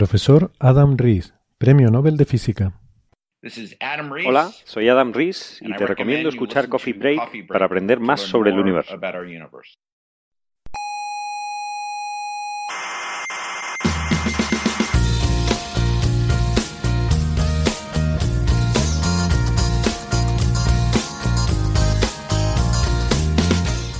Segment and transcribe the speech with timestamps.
[0.00, 2.72] Profesor Adam Rees, Premio Nobel de Física.
[4.26, 8.58] Hola, soy Adam Rees y te recomiendo escuchar Coffee Break para aprender más sobre el
[8.58, 8.98] universo.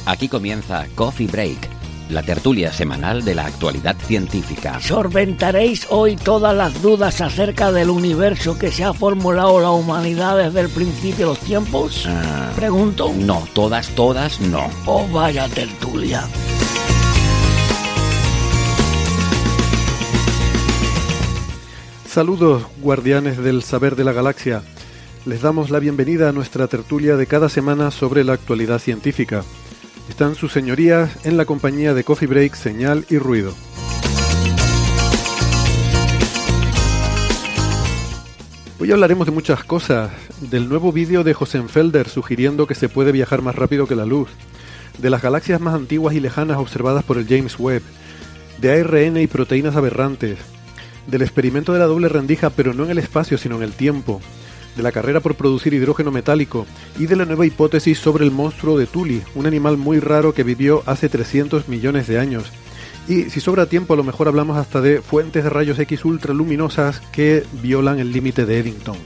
[0.06, 1.68] Aquí comienza Coffee Break,
[2.10, 4.80] la tertulia semanal de la actualidad científica.
[4.80, 10.60] Solventaréis hoy todas las dudas acerca del universo que se ha formulado la humanidad desde
[10.60, 12.06] el principio de los tiempos.
[12.06, 13.12] Ah, Pregunto.
[13.16, 14.68] no, todas, todas, no.
[14.86, 16.24] Oh, vaya tertulia.
[22.06, 24.62] Saludos, guardianes del saber de la galaxia.
[25.26, 29.44] Les damos la bienvenida a nuestra tertulia de cada semana sobre la actualidad científica.
[30.10, 33.54] Están sus señorías en la compañía de Coffee Break, Señal y Ruido.
[38.80, 43.40] Hoy hablaremos de muchas cosas, del nuevo vídeo de Felder sugiriendo que se puede viajar
[43.40, 44.28] más rápido que la luz,
[44.98, 47.82] de las galaxias más antiguas y lejanas observadas por el James Webb,
[48.60, 50.38] de ARN y proteínas aberrantes,
[51.06, 54.20] del experimento de la doble rendija pero no en el espacio sino en el tiempo,
[54.76, 56.66] de la carrera por producir hidrógeno metálico
[56.98, 60.44] y de la nueva hipótesis sobre el monstruo de Tuli, un animal muy raro que
[60.44, 62.50] vivió hace 300 millones de años.
[63.08, 67.00] Y si sobra tiempo a lo mejor hablamos hasta de fuentes de rayos X ultraluminosas
[67.12, 68.96] que violan el límite de Eddington.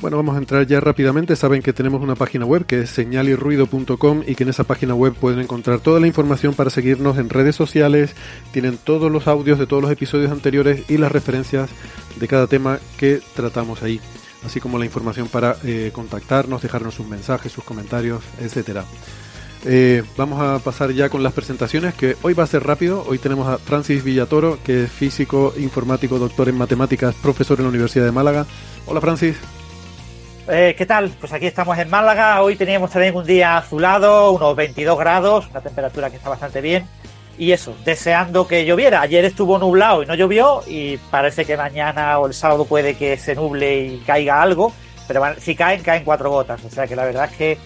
[0.00, 1.36] Bueno, vamos a entrar ya rápidamente.
[1.36, 5.12] Saben que tenemos una página web que es señalirruido.com y que en esa página web
[5.12, 8.14] pueden encontrar toda la información para seguirnos en redes sociales.
[8.50, 11.68] Tienen todos los audios de todos los episodios anteriores y las referencias
[12.18, 14.00] de cada tema que tratamos ahí.
[14.42, 18.86] Así como la información para eh, contactarnos, dejarnos sus mensajes, sus comentarios, etcétera.
[19.66, 23.04] Eh, vamos a pasar ya con las presentaciones, que hoy va a ser rápido.
[23.06, 27.68] Hoy tenemos a Francis Villatoro, que es físico, informático, doctor en matemáticas, profesor en la
[27.68, 28.46] Universidad de Málaga.
[28.86, 29.36] Hola Francis.
[30.52, 31.10] Eh, ¿Qué tal?
[31.20, 32.42] Pues aquí estamos en Málaga.
[32.42, 36.88] Hoy teníamos también un día azulado, unos 22 grados, una temperatura que está bastante bien.
[37.38, 39.00] Y eso, deseando que lloviera.
[39.00, 40.62] Ayer estuvo nublado y no llovió.
[40.66, 44.72] Y parece que mañana o el sábado puede que se nuble y caiga algo.
[45.06, 46.64] Pero si caen, caen cuatro gotas.
[46.64, 47.58] O sea que la verdad es que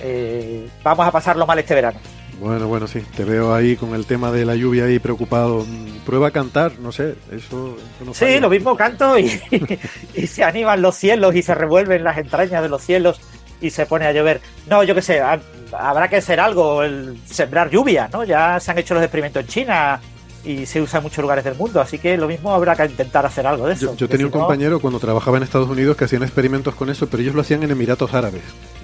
[0.00, 1.98] eh, vamos a pasarlo mal este verano.
[2.40, 5.66] Bueno, bueno, sí, te veo ahí con el tema de la lluvia ahí preocupado.
[6.06, 8.40] Prueba a cantar, no sé, eso, eso no Sí, falla.
[8.40, 9.38] lo mismo canto y,
[10.14, 13.20] y se animan los cielos y se revuelven las entrañas de los cielos
[13.60, 14.40] y se pone a llover.
[14.68, 15.38] No, yo qué sé, ha-
[15.78, 18.24] habrá que hacer algo, el sembrar lluvia, ¿no?
[18.24, 20.00] Ya se han hecho los experimentos en China
[20.42, 23.26] y se usa en muchos lugares del mundo, así que lo mismo habrá que intentar
[23.26, 23.94] hacer algo de eso.
[23.94, 27.06] Yo, tenía un no- compañero cuando trabajaba en Estados Unidos que hacían experimentos con eso,
[27.06, 28.40] pero ellos lo hacían en Emiratos Árabes.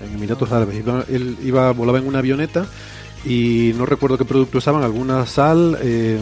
[0.06, 0.76] En Emiratos Árabes.
[0.76, 2.66] Iba- él iba, volaba en una avioneta
[3.26, 6.18] y no recuerdo qué producto usaban, alguna sal, eh,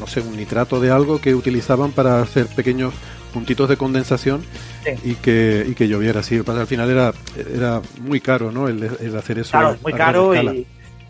[0.00, 2.94] no sé, un nitrato de algo que utilizaban para hacer pequeños
[3.32, 4.42] puntitos de condensación
[4.84, 4.92] Sí.
[5.10, 6.40] y que y que lloviera así.
[6.46, 7.12] Al final era
[7.54, 8.68] era muy caro, ¿no?
[8.68, 9.50] El, el hacer eso.
[9.50, 10.66] Claro, es muy caro y.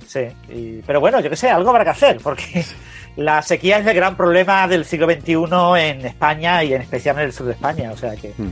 [0.07, 0.21] Sí,
[0.53, 2.65] y- pero bueno, yo qué sé, algo habrá que hacer, porque
[3.17, 5.35] la sequía es el gran problema del siglo XXI
[5.81, 7.91] en España y en especial en el sur de España.
[7.93, 8.51] O sea que Hmm.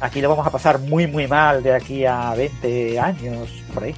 [0.00, 3.94] aquí lo vamos a pasar muy, muy mal de aquí a 20 años, por ahí.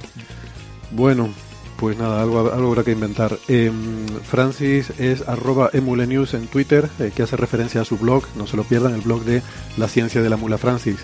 [0.91, 1.29] Bueno,
[1.77, 3.37] pues nada, algo, habrá que inventar.
[3.47, 8.47] Em, Francis es arroba emulenews en Twitter, eh, que hace referencia a su blog, no
[8.47, 9.41] se lo pierdan, el blog de
[9.77, 10.97] la ciencia de la mula Francis.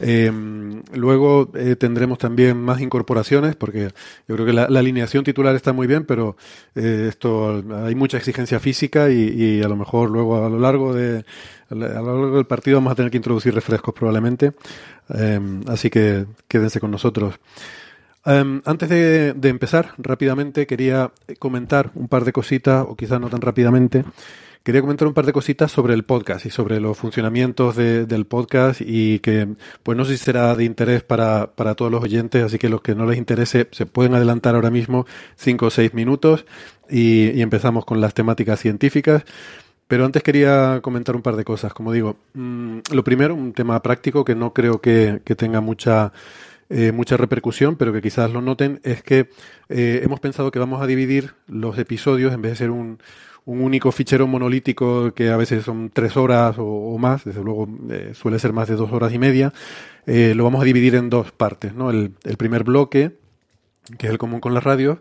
[0.00, 3.90] Em, luego eh, tendremos también más incorporaciones, porque
[4.28, 6.36] yo creo que la, la alineación titular está muy bien, pero
[6.74, 10.94] eh, esto hay mucha exigencia física y, y a lo mejor luego a lo largo
[10.94, 11.24] de
[11.70, 14.52] a lo largo del partido vamos a tener que introducir refrescos probablemente.
[15.10, 17.38] Em, así que quédense con nosotros.
[18.24, 23.40] Em, antes de, empezar, rápidamente quería comentar un par de cositas, o quizás no tan
[23.40, 24.04] rápidamente.
[24.64, 28.26] Quería comentar un par de cositas sobre el podcast y sobre los funcionamientos de- del
[28.26, 29.48] podcast y que,
[29.82, 32.82] pues no sé si será de interés para, para todos los oyentes, así que los
[32.82, 35.06] que no les interese se pueden adelantar ahora mismo
[35.36, 36.44] cinco o seis minutos
[36.90, 39.22] y, y empezamos con las temáticas científicas.
[39.86, 41.72] Pero antes quería comentar un par de cosas.
[41.72, 46.12] Como digo, mm, lo primero, un tema práctico que no creo que, tenga mucha,
[46.70, 49.30] eh, mucha repercusión, pero que quizás lo noten, es que
[49.68, 52.98] eh, hemos pensado que vamos a dividir los episodios en vez de ser un,
[53.44, 58.12] un único fichero monolítico que a veces son tres horas o, más, desde luego eh,
[58.14, 59.52] suele ser más de dos horas y media,
[60.06, 61.74] lo vamos a dividir en dos partes.
[61.74, 61.90] ¿no?
[61.90, 63.18] El, primer bloque,
[63.98, 64.98] que es el común con las radios,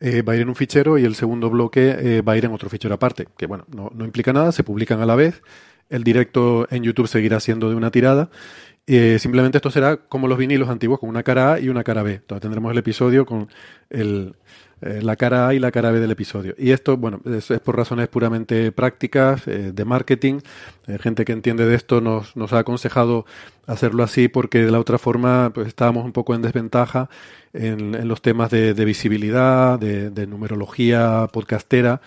[0.00, 2.44] eh, va a ir en un fichero y el segundo bloque eh, va a ir
[2.44, 5.42] en otro fichero aparte, que bueno, no, no, implica nada, se publican a la vez,
[5.90, 8.30] el directo en YouTube seguirá siendo de una tirada,
[8.96, 12.02] eh, simplemente esto será como los vinilos antiguos, con una cara A y una cara
[12.02, 12.14] B.
[12.14, 13.48] Entonces tendremos el episodio con
[13.90, 14.34] el,
[14.80, 16.54] eh, la cara A y la cara B del episodio.
[16.56, 20.40] Y esto, bueno, es, por razones puramente prácticas, eh, de marketing.
[21.00, 23.26] Gente que entiende de esto nos, nos ha aconsejado
[23.66, 27.10] hacerlo así porque de la otra forma pues estábamos un poco en desventaja
[27.52, 32.00] en, los temas de, visibilidad, de numerología podcastera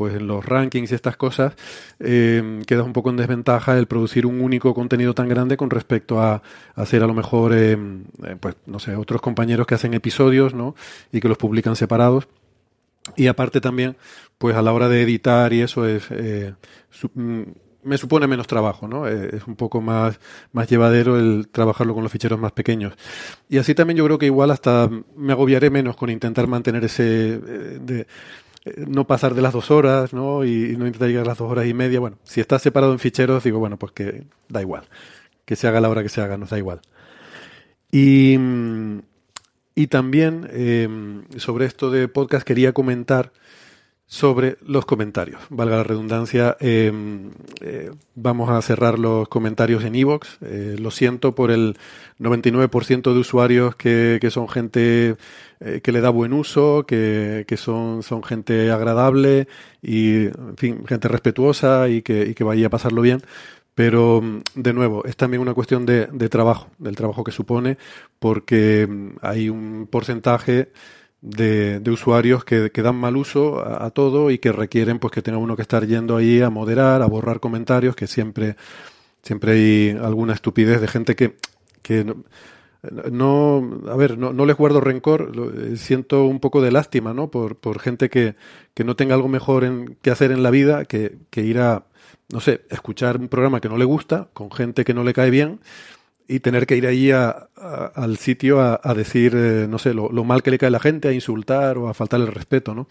[0.00, 1.52] pues en los rankings y estas cosas
[1.98, 6.22] eh, quedas un poco en desventaja el producir un único contenido tan grande con respecto
[6.22, 6.42] a,
[6.74, 7.76] hacer a lo mejor, eh,
[8.24, 10.74] eh, pues no sé, otros compañeros que hacen episodios, ¿no?
[11.12, 12.28] Y que los publican separados.
[13.14, 13.98] Y aparte también,
[14.38, 16.08] pues a la hora de editar y eso es...
[17.12, 17.42] Mm,
[17.82, 19.06] me supone menos trabajo, ¿no?
[19.06, 20.20] es un poco más,
[20.52, 22.94] más llevadero el trabajarlo con los ficheros más pequeños.
[23.48, 27.40] Y así también yo creo que igual hasta me agobiaré menos con intentar mantener ese,
[27.42, 28.06] eh,
[28.76, 30.44] no pasar de las dos horas, ¿no?
[30.44, 32.00] Y, no intentar llegar a las dos horas y media.
[32.00, 34.84] Bueno, si está separado en ficheros, digo, bueno, pues que da igual.
[35.44, 36.80] Que se haga la hora que se haga, nos da igual.
[37.90, 38.36] Y,
[39.74, 40.88] y también eh,
[41.38, 43.32] sobre esto de podcast quería comentar
[44.10, 45.40] sobre los comentarios.
[45.50, 47.30] Valga la redundancia, em,
[47.60, 50.38] eh, vamos a cerrar los comentarios en Evox.
[50.40, 51.78] Eh, lo siento por el
[52.18, 55.14] 99% de usuarios que, que son gente
[55.60, 59.46] eh, que le da buen uso, que, que, son, son gente agradable
[59.80, 63.22] y, en fin, gente respetuosa y que, y que vaya a pasarlo bien.
[63.76, 64.22] Pero,
[64.56, 67.78] de nuevo, es también una cuestión de, de trabajo, del trabajo que supone,
[68.18, 70.72] porque em, hay un porcentaje
[71.22, 75.22] de, de usuarios que, que, dan mal uso a, todo y que requieren pues que
[75.22, 78.56] tenga uno que estar yendo ahí a moderar, a borrar comentarios, que siempre,
[79.22, 81.36] siempre hay alguna estupidez de gente que,
[81.82, 82.14] que
[83.12, 87.30] no, a ver, no, no les guardo rencor, eh, siento un poco de lástima, ¿no?
[87.30, 88.36] Por, por gente que,
[88.72, 91.84] que no tenga algo mejor en, que hacer en la vida que, que ir a,
[92.32, 95.28] no sé, escuchar un programa que no le gusta, con gente que no le cae
[95.28, 95.60] bien,
[96.30, 97.48] y tener que ir ahí a,
[97.94, 100.78] al sitio a, a decir, eh, no sé, lo, mal que le cae a la
[100.78, 102.86] gente, a insultar o a faltarle el respeto, ¿no?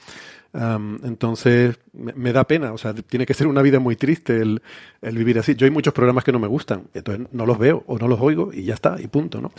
[0.51, 4.61] Um, entonces, me, da pena, o sea, tiene que ser una vida muy triste el,
[5.01, 5.55] vivir así.
[5.55, 8.19] Yo hay muchos programas que no me gustan, entonces no los veo o no los
[8.19, 9.53] oigo y ya está, y punto, ¿no?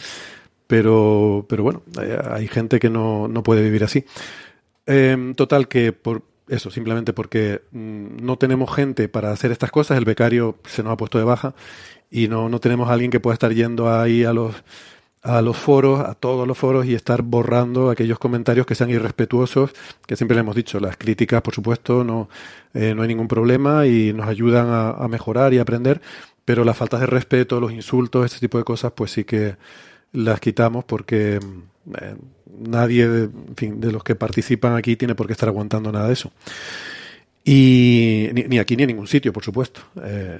[0.66, 4.04] Pero, pero bueno, hay, hay gente que no, no puede vivir así.
[4.86, 9.96] Eh, total, que por, eso, simplemente porque mm, no tenemos gente para hacer estas cosas,
[9.96, 11.54] el becario se nos ha puesto de baja
[12.10, 14.54] y no, no tenemos a alguien que pueda estar yendo ahí a los,
[15.22, 19.72] a los foros, a todos los foros y estar borrando aquellos comentarios que sean irrespetuosos,
[20.06, 22.28] que siempre le hemos dicho, las críticas, por supuesto, no,
[22.74, 26.00] eh, no hay ningún problema y nos ayudan a, mejorar y aprender,
[26.44, 29.56] pero las faltas de respeto, los insultos, este tipo de cosas, pues sí que
[30.12, 31.38] las quitamos porque
[32.00, 32.16] eh,
[32.58, 36.06] nadie, de, en fin, de los que participan aquí tiene por qué estar aguantando nada
[36.06, 36.32] de eso.
[37.44, 39.80] Y ni, ni aquí ni en ningún sitio, por supuesto.
[40.02, 40.38] Eh,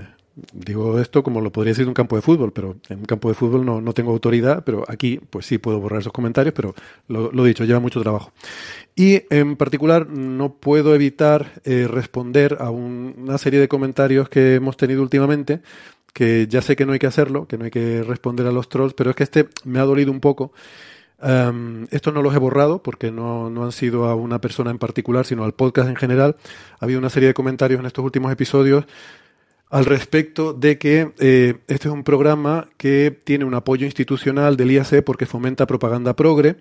[0.53, 3.35] Digo esto como lo podría decir un campo de fútbol, pero en un campo de
[3.35, 6.75] fútbol no, no tengo autoridad, pero aquí pues sí puedo borrar esos comentarios, pero
[7.08, 8.32] lo, lo dicho, lleva mucho trabajo.
[8.94, 14.55] Y en particular no puedo evitar eh, responder a un, una serie de comentarios que
[14.55, 15.63] hemos tenido últimamente,
[16.13, 18.69] que ya sé que no hay que hacerlo, que no hay que responder a los
[18.69, 20.53] trolls, pero es que este me ha dolido un poco.
[21.22, 24.79] Um, esto no los he borrado porque no, no, han sido a una persona en
[24.79, 26.37] particular, sino al podcast en general.
[26.79, 28.87] Ha habido una serie de comentarios en estos últimos episodios
[29.70, 34.72] al respecto de que eh, este es un programa que tiene un apoyo institucional del
[34.72, 36.56] IAC porque fomenta propaganda progre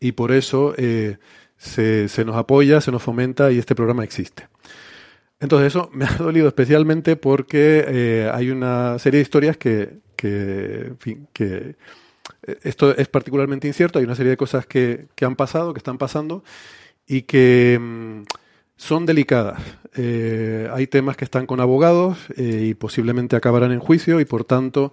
[0.00, 1.18] y por eso eh,
[1.56, 4.48] se, nos apoya, se nos fomenta y este programa existe.
[5.38, 10.98] Entonces eso me ha dolido especialmente porque eh, hay una serie de historias que, en
[10.98, 11.76] fin, que
[12.64, 15.96] esto es particularmente incierto, hay una serie de cosas que, que han pasado, que están
[15.96, 16.42] pasando
[17.06, 17.78] y que...
[17.80, 18.22] Mmm,
[18.78, 19.60] son delicadas.
[19.96, 24.44] Eh, hay temas que están con abogados eh, y posiblemente acabarán en juicio y por
[24.44, 24.92] tanto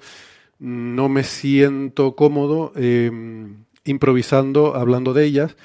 [0.59, 3.11] no me siento cómodo eh,
[3.85, 5.55] improvisando hablando de ellas.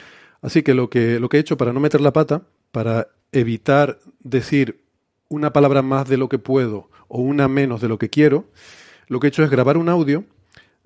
[0.43, 3.99] Así que lo, que lo que he hecho para no meter la pata, para evitar
[4.21, 4.85] decir
[5.29, 8.45] una palabra más de lo que puedo o una menos de lo que quiero,
[9.09, 10.25] lo que he hecho es grabar un audio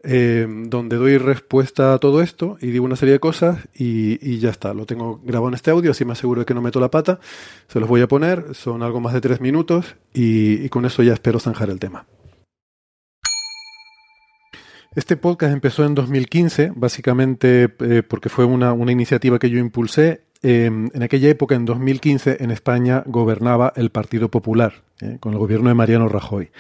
[0.07, 4.51] eh, donde doy respuesta a todo esto y digo una serie de cosas y, ya
[4.51, 4.75] está.
[4.75, 7.21] Lo tengo grabado en este audio, así me aseguro de que no meto la pata.
[7.69, 11.15] Se los voy a poner, son algo más de tres minutos y, con eso ya
[11.15, 12.07] espero zanjar el tema.
[14.95, 20.25] Este podcast empezó en 2015, básicamente eh, porque fue una, iniciativa que yo impulsé.
[20.43, 25.39] Em, en aquella época, en 2015, en España gobernaba el Partido Popular, eh, con el
[25.39, 26.51] gobierno de Mariano Rajoy.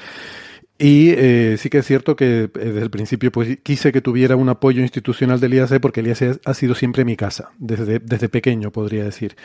[0.77, 4.49] Y eh, sí que es cierto que desde el principio pues, quise que tuviera un
[4.49, 8.73] apoyo institucional del IAC porque el IAC ha sido siempre mi casa, desde, desde pequeño
[8.73, 9.37] podría decir.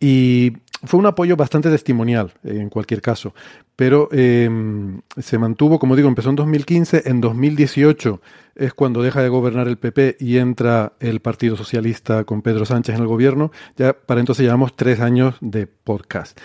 [0.00, 0.52] Y
[0.84, 3.34] fue un apoyo bastante testimonial, en cualquier caso,
[3.76, 8.20] pero em, se mantuvo, como digo, empezó en 2015, en 2018
[8.56, 12.94] es cuando deja de gobernar el PP y entra el Partido Socialista con Pedro Sánchez
[12.96, 16.38] en el gobierno, ya para entonces llevamos tres años de podcast.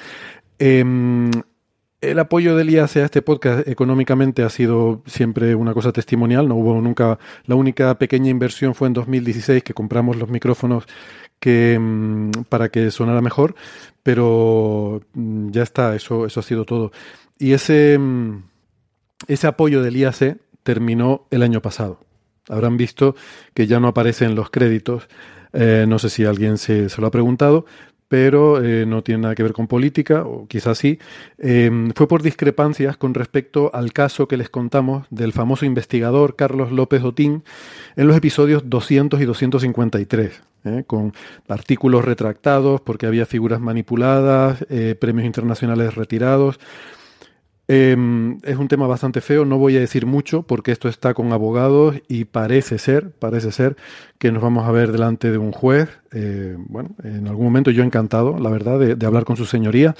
[0.59, 1.29] Em,
[2.01, 6.55] el apoyo del IAC a este podcast económicamente ha sido siempre una cosa testimonial, no
[6.55, 10.85] hubo nunca, la única pequeña inversión fue en 2016 que compramos los micrófonos
[11.39, 13.55] que, mm, para que sonara mejor,
[14.03, 16.91] pero mm, ya está, eso, eso ha sido todo.
[17.37, 18.43] Y ese, mm,
[19.27, 21.99] ese apoyo del IAC terminó el año pasado.
[22.49, 23.15] Habrán visto
[23.53, 25.07] que ya no aparece en los créditos.
[25.53, 27.65] Eh, no sé si alguien se, se, lo ha preguntado,
[28.11, 30.99] pero eh, no tiene nada que ver con política, o quizás sí,
[31.37, 36.73] em, fue por discrepancias con respecto al caso que les contamos del famoso investigador Carlos
[36.73, 37.45] López Otín
[37.95, 40.83] en los episodios 200 y 253, ¿eh?
[40.85, 41.13] con
[41.47, 46.59] artículos retractados porque había figuras manipuladas, eh, premios internacionales retirados.
[47.67, 51.31] Em, es un tema bastante feo, no voy a decir mucho porque esto está con
[51.31, 53.77] abogados y parece ser, parece ser
[54.17, 55.89] que nos vamos a ver delante de un juez.
[56.11, 59.95] Eh, bueno, en algún momento yo encantado, la verdad, de, hablar con su señoría.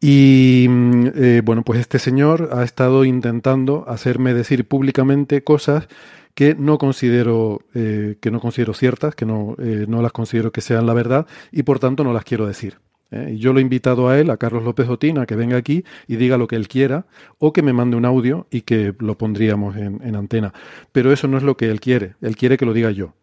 [0.00, 5.88] Y mm, eh, bueno, pues este señor ha estado intentando hacerme decir públicamente cosas
[6.34, 10.86] que no considero eh, que no considero ciertas, que no, no las considero que sean
[10.86, 12.78] la verdad y por tanto no las quiero decir.
[13.14, 13.34] ¿Eh?
[13.34, 15.84] Y yo lo he invitado a él, a Carlos López Otín, a que venga aquí
[16.06, 17.06] y diga lo que él quiera,
[17.38, 20.52] o que me mande un audio y que lo pondríamos en, antena.
[20.92, 23.14] Pero eso no es lo que él quiere, él quiere que lo diga yo.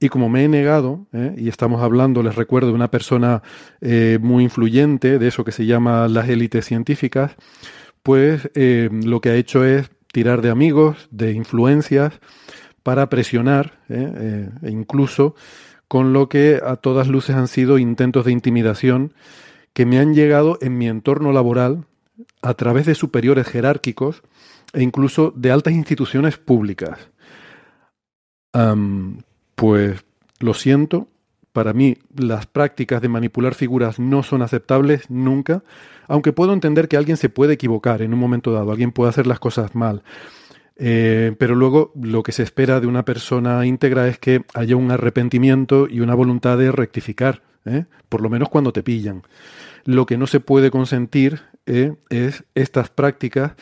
[0.00, 1.34] Y como me he negado, ¿eh?
[1.36, 3.42] y estamos hablando, les recuerdo, de una persona
[3.80, 7.36] eh, muy influyente, de eso que se llama las élites científicas,
[8.02, 12.18] pues lo que ha hecho es tirar de amigos, de influencias,
[12.82, 15.36] para presionar, e incluso
[15.92, 19.12] con lo que a todas luces han sido intentos de intimidación
[19.74, 21.84] que me han llegado en mi entorno laboral
[22.40, 24.22] a través de superiores jerárquicos
[24.72, 27.10] e incluso de altas instituciones públicas.
[29.54, 30.02] pues
[30.38, 31.08] lo siento,
[31.52, 35.62] para mí las prácticas de manipular figuras no son aceptables nunca,
[36.08, 39.26] aunque puedo entender que alguien se puede equivocar en un momento dado, alguien puede hacer
[39.26, 40.02] las cosas mal.
[40.76, 44.90] Eh, pero luego lo que se espera de una persona íntegra es que haya un
[44.90, 47.84] arrepentimiento y una voluntad de rectificar, ¿eh?
[48.08, 49.22] por lo menos cuando te pillan.
[49.84, 51.94] Lo que no se puede consentir ¿eh?
[52.08, 53.52] es estas prácticas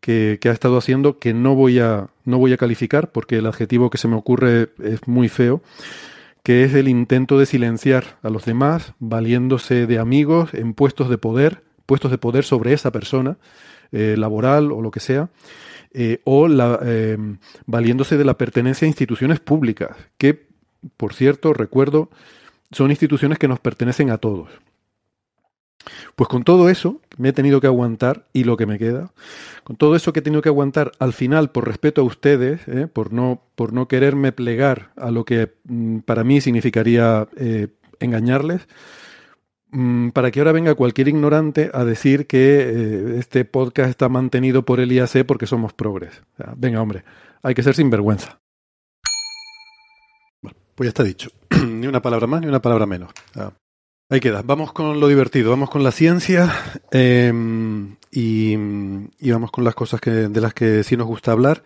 [0.00, 3.90] que, ha estado haciendo que no voy, a, no voy a calificar porque el adjetivo
[3.90, 5.62] que se me ocurre es muy feo,
[6.42, 11.16] que es el intento de silenciar a los demás valiéndose de amigos en puestos de
[11.16, 13.38] poder, puestos de poder sobre esa persona,
[13.92, 15.30] laboral o lo que sea,
[15.94, 17.16] eh, o la, eh,
[17.66, 20.48] valiéndose de la pertenencia a instituciones públicas, que,
[20.96, 22.10] por cierto, recuerdo,
[22.70, 24.50] son instituciones que nos pertenecen a todos.
[26.16, 29.12] Pues con todo eso me he tenido que aguantar y lo que me queda,
[29.64, 32.86] con todo eso que he tenido que aguantar al final por respeto a ustedes, eh,
[32.86, 37.28] por, no, por no quererme plegar a lo que mm, para mí significaría
[38.00, 38.70] engañarles, Mm,
[40.12, 44.78] para que ahora venga cualquier ignorante a decir que eh, este podcast está mantenido por
[44.78, 46.22] el IAC porque somos progres.
[46.56, 47.04] venga, hombre,
[47.42, 48.40] hay que ser sinvergüenza.
[50.42, 51.30] Bueno, pues ya está dicho.
[51.66, 53.10] ni una palabra más ni una palabra menos.
[54.08, 54.42] ahí queda.
[54.42, 56.52] Vamos con lo divertido, vamos con la ciencia
[56.92, 58.56] em, y,
[59.32, 61.64] vamos con las cosas que, de las que sí nos gusta hablar.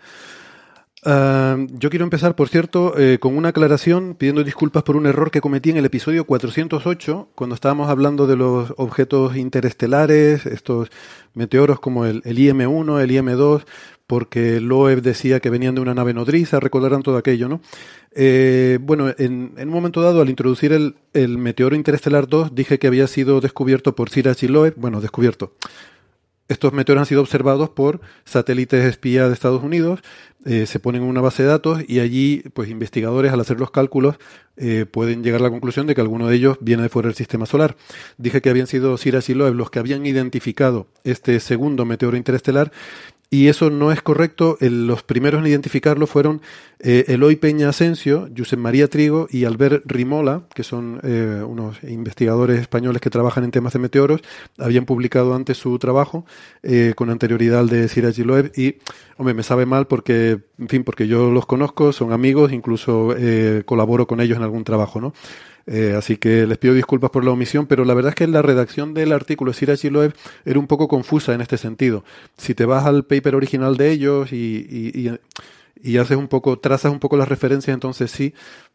[1.05, 5.31] Ah, yo quiero empezar, por cierto, eh, con una aclaración pidiendo disculpas por un error
[5.31, 10.91] que cometí en el episodio 408, cuando estábamos hablando de los objetos interestelares, estos
[11.35, 13.63] meteoros como el, IM-1, el IM-2,
[14.09, 17.61] porque Loeb decía que venían de una nave nodriza, recordarán todo aquello, ¿no?
[18.13, 22.89] Eh, bueno, en, un momento dado, al introducir el, el meteoro interestelar 2, dije que
[22.89, 25.53] había sido descubierto por Sirach y Loeb, bueno, descubierto
[26.49, 30.01] estos meteoros han sido observados por satélites espía de Estados Unidos,
[30.45, 33.71] eh, se ponen en una base de datos y allí, pues investigadores al hacer los
[33.71, 34.17] cálculos
[34.57, 37.17] eh, pueden llegar a la conclusión de que alguno de ellos viene de fuera del
[37.17, 37.77] sistema solar.
[38.17, 42.73] Dije que habían sido Sirius y los que habían identificado este segundo meteoro interestelar
[43.31, 44.57] y eso no es correcto.
[44.61, 46.41] los primeros en identificarlo fueron
[46.79, 52.61] eh, Eloy Peña Asensio, Josep María Trigo y Albert Rimola, que son eh, unos investigadores
[52.61, 54.23] españoles que trabajan en temas de meteoros.
[54.57, 56.25] Habían publicado antes su trabajo
[56.63, 58.77] eh, con anterioridad al de Siraj Loeb y,
[59.19, 63.15] hombre, me sabe mal porque, en fin, porque yo los conozco, son amigos, incluso
[63.67, 65.13] colaboro con ellos en algún trabajo, ¿no?
[65.71, 68.41] Eh, así que les pido disculpas por la omisión, pero la verdad es que la
[68.41, 70.15] redacción del artículo de Siraj Loeb
[70.47, 72.05] era un poco confusa en este sentido.
[72.39, 75.11] Si te vas al paper original de ellos y,
[75.99, 78.33] haces un poco, trazas un poco las referencias, entonces sí,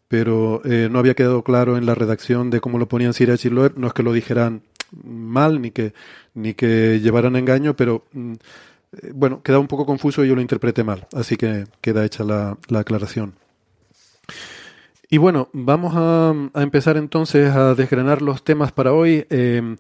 [0.08, 3.50] pero eh, no había quedado claro en la redacción de cómo lo ponían Siraj y
[3.50, 3.74] Loeb.
[3.76, 4.62] No es que lo dijeran
[5.04, 5.94] mal ni que,
[6.36, 8.34] ni que llevaran engaño, pero mm,
[9.02, 11.08] eh, bueno, queda un poco confuso y yo lo interpreté mal.
[11.12, 13.34] Así que queda hecha la aclaración.
[15.10, 19.26] Y bueno, vamos a, empezar entonces a desgranar los temas para hoy.
[19.30, 19.76] Eh,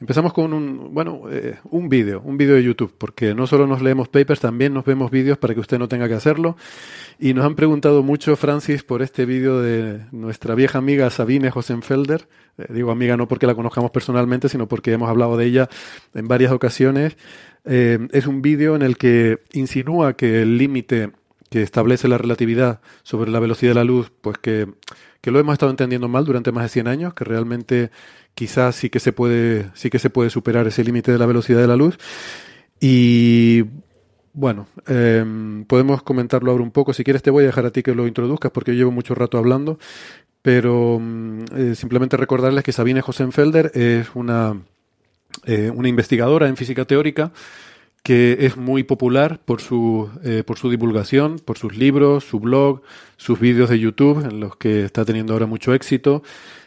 [0.00, 3.80] empezamos con un, bueno, eh, un vídeo, un vídeo de YouTube, porque no solo nos
[3.80, 6.56] leemos papers, también nos vemos vídeos para que usted no tenga que hacerlo.
[7.18, 12.28] Y nos han preguntado mucho, Francis, por este vídeo de nuestra vieja amiga Sabine Hosenfelder.
[12.58, 15.68] Eh, digo amiga no porque la conozcamos personalmente, sino porque hemos hablado de ella
[16.14, 17.16] en varias ocasiones.
[17.64, 21.10] es un vídeo en el que insinúa que el límite
[21.50, 24.68] que establece la relatividad sobre la velocidad de la luz, pues que,
[25.22, 27.90] lo hemos estado entendiendo mal durante más de 100 años, que realmente
[28.34, 31.60] quizás sí que se puede, sí que se puede superar ese límite de la velocidad
[31.60, 31.98] de la luz.
[32.80, 33.64] Y
[34.32, 36.92] bueno, em, podemos comentarlo ahora un poco.
[36.92, 39.16] Si quieres te voy a dejar a ti que lo introduzcas porque yo llevo mucho
[39.16, 39.80] rato hablando,
[40.42, 44.54] pero mm, eh, simplemente recordarles que Sabine Hosenfelder es una,
[45.44, 47.32] eh, una investigadora en física teórica
[48.06, 52.82] que es muy popular por su, eh, por su divulgación, por sus libros, su blog,
[53.16, 56.22] sus vídeos de YouTube, en los que está teniendo ahora mucho éxito.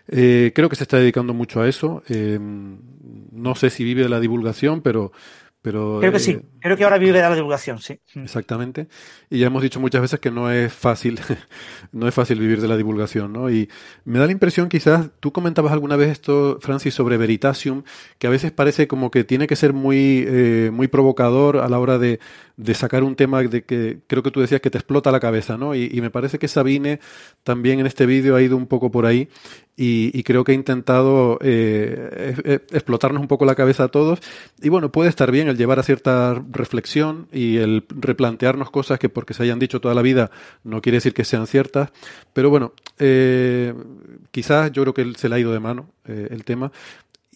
[0.09, 2.03] Eh, creo que se está dedicando mucho a eso.
[2.09, 5.13] Eh, no sé si vive de la divulgación, pero
[5.61, 7.99] pero, creo que sí, eh, creo que ahora vive de la divulgación, sí.
[8.15, 8.87] Exactamente.
[9.29, 11.19] Y ya hemos dicho muchas veces que no es fácil,
[11.91, 13.49] no es fácil vivir de la divulgación, ¿no?
[13.49, 13.69] Y
[14.05, 17.83] me da la impresión, quizás, tú comentabas alguna vez esto, Francis, sobre Veritasium,
[18.17, 21.79] que a veces parece como que tiene que ser muy, eh, muy provocador a la
[21.79, 22.21] hora de,
[22.55, 25.57] de sacar un tema de que creo que tú decías que te explota la cabeza,
[25.57, 25.75] ¿no?
[25.75, 27.01] Y, y me parece que Sabine
[27.43, 29.27] también en este vídeo ha ido un poco por ahí
[29.81, 34.19] y, creo que ha intentado eh, explotarnos un poco la cabeza a todos.
[34.61, 39.07] Y bueno, puede estar bien el llevar a cierta reflexión y el replantearnos cosas que
[39.07, 40.31] porque se hayan dicho toda la vida
[40.65, 41.91] no quiere decir que sean ciertas.
[42.33, 43.73] Pero bueno, eh,
[44.31, 46.73] quizás yo creo que se le ha ido de mano eh, el tema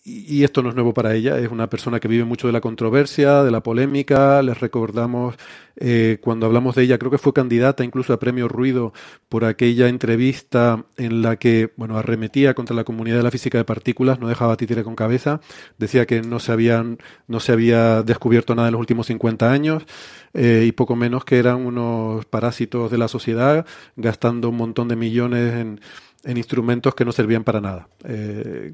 [0.06, 2.60] y esto no es nuevo para ella, es una persona que vive mucho de la
[2.60, 4.42] controversia, de la polémica.
[4.42, 5.36] Les recordamos
[5.78, 8.92] eh, cuando hablamos de ella, creo que fue candidata incluso a premio Ruido
[9.30, 13.64] por aquella entrevista en la que, bueno, arremetía contra la comunidad de la física de
[13.64, 15.40] partículas, no dejaba títere con cabeza,
[15.78, 16.98] decía que no se habían,
[17.30, 19.86] no se había descubierto nada en los últimos 50 años.
[20.34, 24.96] Eh, y poco menos que eran unos parásitos de la sociedad, gastando un montón de
[24.96, 25.80] millones en,
[26.24, 27.88] en instrumentos que no servían para nada.
[28.06, 28.74] Eh,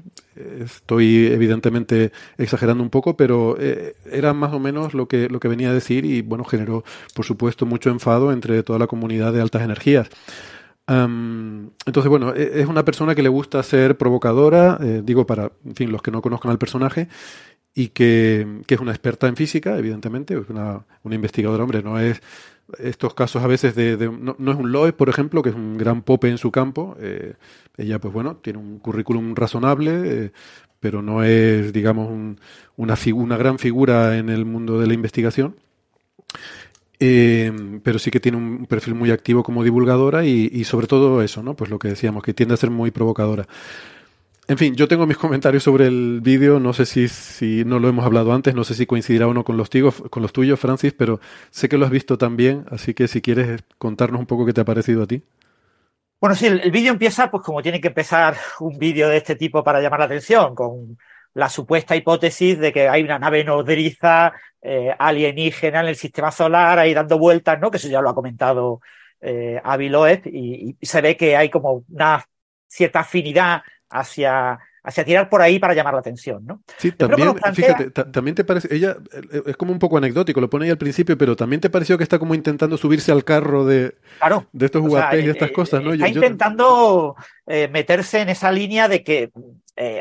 [0.60, 5.48] estoy evidentemente exagerando un poco, pero eh, era más o menos lo que, lo que
[5.48, 6.84] venía a decir y bueno, generó
[7.14, 10.08] por supuesto mucho enfado entre toda la comunidad de altas energías.
[10.88, 15.74] entonces, bueno, e, es una persona que le gusta ser provocadora, eh, digo para, en
[15.74, 17.08] fin, los que no conozcan al personaje,
[17.72, 22.00] y que, que es una experta en física, evidentemente, es una, una investigadora, hombre, no
[22.00, 22.20] es
[22.78, 26.02] estos casos a veces de, no, es un Loeb, por ejemplo, que es un gran
[26.02, 26.96] pope en su campo.
[27.00, 27.34] Eh,
[27.76, 30.32] ella, pues bueno, tiene un currículum razonable, eh,
[30.78, 32.10] pero no es, digamos,
[32.76, 35.56] una, una gran figura en el mundo de la investigación.
[37.02, 41.22] Eh, pero sí que tiene un perfil muy activo como divulgadora y, y, sobre todo
[41.22, 41.56] eso, ¿no?
[41.56, 43.46] Pues lo que decíamos, que tiende a ser muy provocadora.
[44.50, 47.88] En fin, yo tengo mis comentarios sobre el vídeo, no sé si, si no lo
[47.88, 49.70] hemos hablado antes, no sé si coincidirá uno con los,
[50.10, 53.62] con los tuyos, Francis, pero sé que lo has visto también, así que si quieres
[53.78, 55.22] contarnos un poco qué te ha parecido a ti.
[56.20, 59.62] Bueno, sí, el, vídeo empieza pues como tiene que empezar un vídeo de este tipo
[59.62, 60.98] para llamar la atención, con
[61.34, 66.76] la supuesta hipótesis de que hay una nave nodriza eh, alienígena en el sistema solar
[66.80, 67.70] ahí dando vueltas, ¿no?
[67.70, 68.80] Que eso ya lo ha comentado
[69.20, 72.24] eh, Avi Loeb y se ve que hay como una
[72.66, 76.62] cierta afinidad hacia, hacia tirar por ahí para llamar la atención, ¿no?
[76.78, 80.66] Sí, también, fíjate, también te parece, ella eh, es como un poco anecdótico, lo pone
[80.66, 83.94] ahí al principio, pero también te pareció que está como intentando subirse al carro de,
[84.52, 85.92] de estos juguetes y de estas eh, cosas, ¿no?
[85.92, 89.30] Está intentando eh, meterse en esa línea de que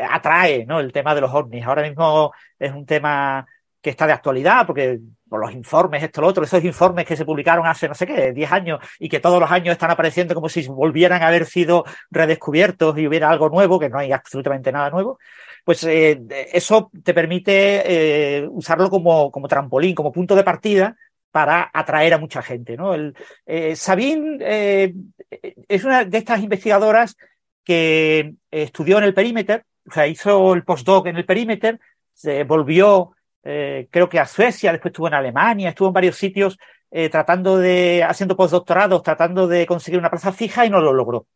[0.09, 0.81] atrae, ¿no?
[0.81, 1.65] El tema de los ovnis.
[1.65, 3.47] Ahora mismo es un tema
[3.81, 7.25] que está de actualidad, porque por los informes, esto, lo otro, esos informes que se
[7.25, 10.49] publicaron hace, no sé qué, 10 años y que todos los años están apareciendo como
[10.49, 14.89] si volvieran a haber sido redescubiertos y hubiera algo nuevo, que no hay absolutamente nada
[14.89, 15.19] nuevo,
[15.63, 17.83] pues eh, eso te permite
[18.39, 20.97] eh, usarlo como, como trampolín, como punto de partida
[21.31, 22.75] para atraer a mucha gente.
[22.75, 22.93] ¿no?
[22.93, 23.15] El,
[23.45, 24.93] eh, Sabine
[25.67, 27.15] es una de estas investigadoras
[27.63, 31.77] que estudió en el perímetro, o sea, hizo el postdoc en el perímetro,
[32.13, 33.11] se volvió,
[33.43, 36.57] eh, creo que a Suecia, después estuvo en Alemania, estuvo en varios sitios
[37.11, 41.27] tratando de, haciendo postdoctorados, tratando de conseguir una plaza fija y no lo logró.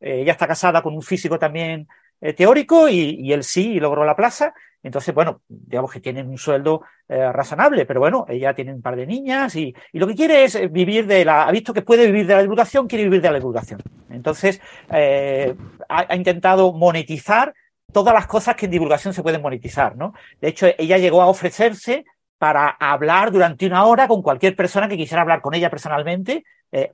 [0.00, 1.88] ella está casada con un físico también
[2.36, 6.82] teórico y, y, él sí logró la plaza entonces, bueno, digamos que tienen un sueldo
[7.08, 10.54] eh, razonable, pero bueno, ella tiene un par de niñas y, lo que quiere es
[10.54, 13.30] eh, vivir de la, ha visto que puede vivir de la divulgación, quiere vivir de
[13.30, 13.82] la divulgación.
[14.08, 15.54] Entonces, eh,
[15.88, 17.54] ha, intentado monetizar
[17.92, 20.14] todas las cosas que en divulgación se pueden monetizar, ¿no?
[20.40, 22.04] De hecho, ella llegó a ofrecerse
[22.38, 26.44] para hablar durante una hora con cualquier persona que quisiera hablar con ella personalmente,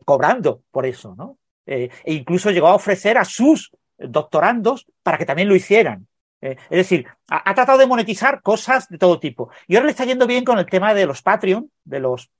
[0.05, 1.37] cobrando por eso, ¿no?
[1.67, 6.07] e incluso llegó a ofrecer a sus doctorandos para que también lo hicieran.
[6.41, 9.51] Eh, es decir, ha, tratado de monetizar cosas de todo tipo.
[9.67, 12.31] Y ahora le está yendo bien con el tema de los Patreon, de los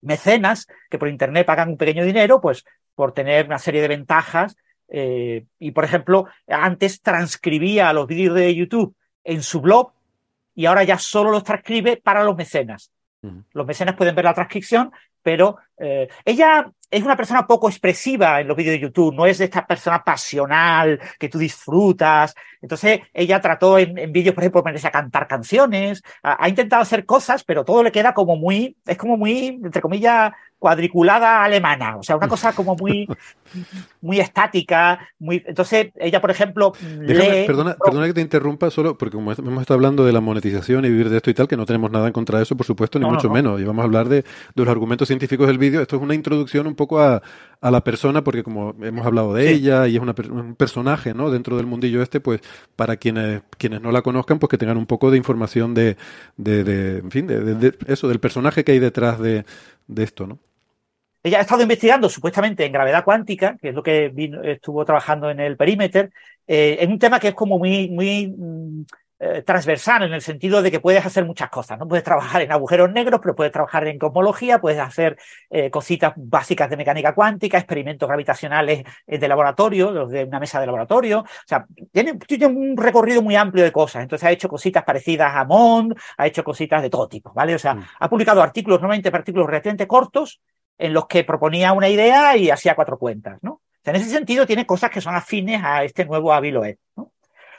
[0.00, 4.56] mecenas, que por Internet pagan un pequeño dinero, pues por tener una serie de ventajas.
[4.88, 9.92] Eh, y, por ejemplo, antes transcribía los vídeos de YouTube en su blog
[10.54, 12.92] y ahora ya solo los transcribe para los mecenas.
[13.52, 14.90] Los mecenas pueden ver la transcripción,
[15.22, 19.38] pero eh, ella es una persona poco expresiva en los vídeos de YouTube, no es
[19.38, 22.34] de esta persona pasional que tú disfrutas.
[22.60, 27.44] Entonces, ella trató en, vídeos, por ejemplo, ponerse a cantar canciones, ha, intentado hacer cosas,
[27.44, 32.16] pero todo le queda como muy, es como muy, entre comillas, cuadriculada alemana, o sea,
[32.16, 33.08] una cosa como muy,
[34.00, 39.32] muy estática, muy, entonces ella, por ejemplo, perdona, perdona que te interrumpa solo, porque como
[39.32, 41.90] hemos estado hablando de la monetización y vivir de esto y tal, que no tenemos
[41.90, 44.22] nada en contra de eso, por supuesto, ni mucho menos, y vamos a hablar de,
[44.22, 47.20] de, los argumentos científicos del vídeo, esto es una introducción un poco a,
[47.60, 51.28] a la persona, porque como hemos hablado de ella y es un personaje, ¿no?
[51.28, 52.40] Dentro del mundillo este, pues
[52.76, 55.96] para quienes, quienes no la conozcan, pues que tengan un poco de información de,
[56.36, 59.44] de, de en fin, de, eso, del personaje que hay detrás de,
[59.88, 60.38] de esto, ¿no?
[61.22, 64.12] Ella ha estado investigando supuestamente en gravedad cuántica, que es lo que
[64.44, 66.08] estuvo trabajando en el perímetro,
[66.46, 68.84] eh, en un tema que es como muy, muy mm,
[69.20, 71.86] eh, transversal en el sentido de que puedes hacer muchas cosas, ¿no?
[71.86, 75.16] Puedes trabajar en agujeros negros, pero puedes trabajar en cosmología, puedes hacer
[75.48, 80.66] eh, cositas básicas de mecánica cuántica, experimentos gravitacionales de laboratorio, los de una mesa de
[80.66, 81.20] laboratorio.
[81.20, 84.02] O sea, tiene, tiene, un recorrido muy amplio de cosas.
[84.02, 87.54] Entonces ha hecho cositas parecidas a Mond, ha hecho cositas de todo tipo, ¿vale?
[87.54, 87.84] O sea, mm.
[88.00, 90.40] ha publicado artículos, normalmente artículos relativamente cortos,
[90.78, 93.62] en los que proponía una idea y hacía cuatro cuentas, ¿no?
[93.84, 97.12] En ese sentido tiene cosas que son afines a este nuevo Aviloed, ¿no?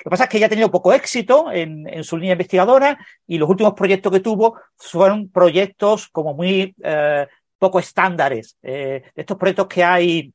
[0.03, 3.37] Lo que pasa es que ella ha tenido poco éxito en, su línea investigadora y
[3.37, 8.57] los últimos proyectos que tuvo fueron proyectos como muy eh, poco estándares.
[8.61, 10.33] Eh, estos proyectos que hay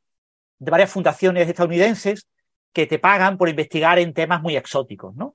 [0.59, 2.27] de varias fundaciones estadounidenses
[2.73, 5.35] que te pagan por investigar en temas muy exóticos, ¿no?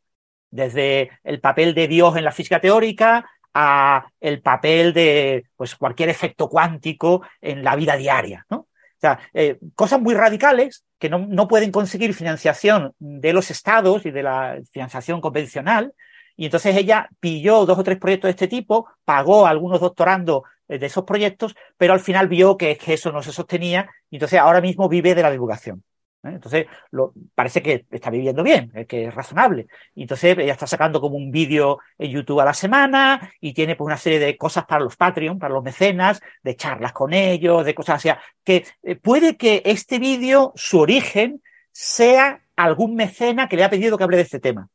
[0.50, 6.10] Desde el papel de Dios en la física teórica a el papel de pues, cualquier
[6.10, 8.58] efecto cuántico en la vida diaria, ¿no?
[8.58, 14.06] O sea, eh, cosas muy radicales que no, no, pueden conseguir financiación de los estados
[14.06, 15.94] y de la financiación convencional.
[16.38, 20.80] Y entonces ella pilló dos o tres proyectos de este tipo, pagó algunos doctorandos eh,
[20.80, 24.40] de esos proyectos, pero al final vio que, que eso no se sostenía y entonces
[24.40, 25.84] ahora mismo vive de la divulgación.
[26.24, 26.30] ¿Eh?
[26.30, 29.68] Entonces, lo, parece que está viviendo bien, eh, que es razonable.
[29.96, 33.76] Y entonces ella está sacando como un vídeo en YouTube a la semana y tiene
[33.76, 37.66] pues una serie de cosas para los Patreon, para los mecenas, de charlas con ellos,
[37.66, 38.10] de cosas así.
[38.44, 43.98] Que eh, puede que este vídeo, su origen, sea algún mecena que le ha pedido
[43.98, 44.70] que hable de este tema.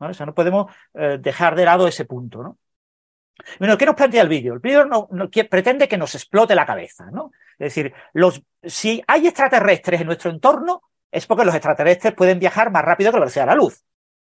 [0.00, 0.08] ¿no?
[0.08, 0.72] O sea, no podemos
[1.20, 2.58] dejar de lado ese punto, ¿no?
[3.58, 4.54] Bueno, ¿qué nos plantea el vídeo?
[4.54, 5.08] El vídeo no,
[5.50, 7.32] pretende que nos explote la cabeza, ¿no?
[7.58, 12.70] Es decir, los, si hay extraterrestres en nuestro entorno, es porque los extraterrestres pueden viajar
[12.70, 13.84] más rápido que la velocidad de la luz.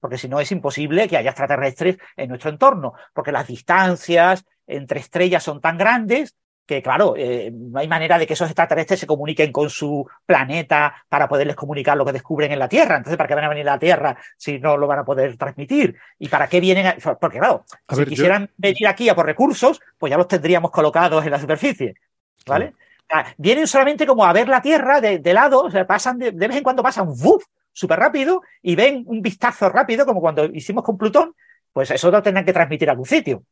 [0.01, 5.01] Porque si no es imposible que haya extraterrestres en nuestro entorno, porque las distancias entre
[5.01, 6.37] estrellas son tan grandes
[6.71, 10.95] que claro, eh, no hay manera de que esos extraterrestres se comuniquen con su planeta
[11.09, 12.99] para poderles comunicar lo que descubren en la Tierra.
[12.99, 15.37] Entonces, ¿para qué van a venir a la Tierra si no lo van a poder
[15.37, 15.97] transmitir?
[16.21, 16.95] ¿Y para qué vienen?
[17.21, 21.33] Porque claro, si quisieran venir aquí a por recursos, pues ya los tendríamos colocados en
[21.33, 21.97] la superficie.
[22.47, 22.75] ¿Vale?
[23.37, 26.63] vienen solamente como a ver la Tierra de, lado, o sea, pasan de, vez en
[26.63, 27.43] cuando pasan ¡vuf!
[27.73, 31.35] súper rápido y ven un vistazo rápido, como cuando hicimos con Plutón,
[31.73, 33.43] pues eso lo tendrán que transmitir a algún sitio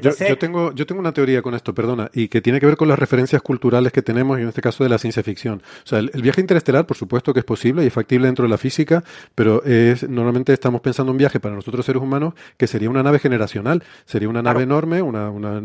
[0.00, 2.88] yo, tengo, yo tengo una teoría con esto, perdona, y que tiene que ver con
[2.88, 5.62] las referencias culturales que tenemos, y en este caso de la ciencia ficción.
[5.84, 8.48] O sea, el, viaje interestelar, por supuesto que es posible y es factible dentro de
[8.48, 12.66] la física, pero es, normalmente estamos pensando en un viaje para nosotros seres humanos que
[12.66, 15.62] sería una nave generacional, sería una nave enorme, una, una,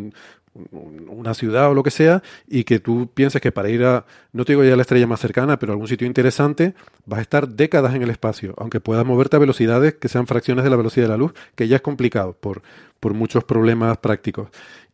[0.71, 4.45] una ciudad o lo que sea, y que tú pienses que para ir a, no
[4.45, 6.73] te digo ya a la estrella más cercana, pero a algún sitio interesante,
[7.05, 10.63] vas a estar décadas en el espacio, aunque puedas moverte a velocidades que sean fracciones
[10.63, 12.61] de la velocidad de la luz, que ya es complicado por,
[12.99, 14.49] por muchos problemas prácticos.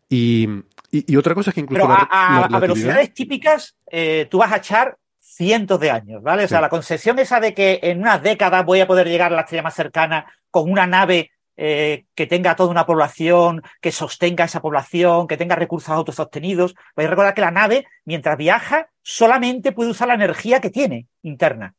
[0.09, 0.47] Y,
[0.91, 5.79] Y, otra cosa es que incluso a, velocidades típicas eh, tú vas a echar cientos
[5.79, 6.45] de años, ¿vale?
[6.45, 9.35] O sea, la concepción esa de que en unas décadas voy a poder llegar a
[9.35, 14.43] la estrella más cercana con una nave eh, que tenga toda una población, que sostenga
[14.43, 16.75] esa población, que tenga recursos autosostenidos.
[16.95, 21.07] Voy a recordar que la nave, mientras viaja, solamente puede usar la energía que tiene
[21.21, 21.73] interna.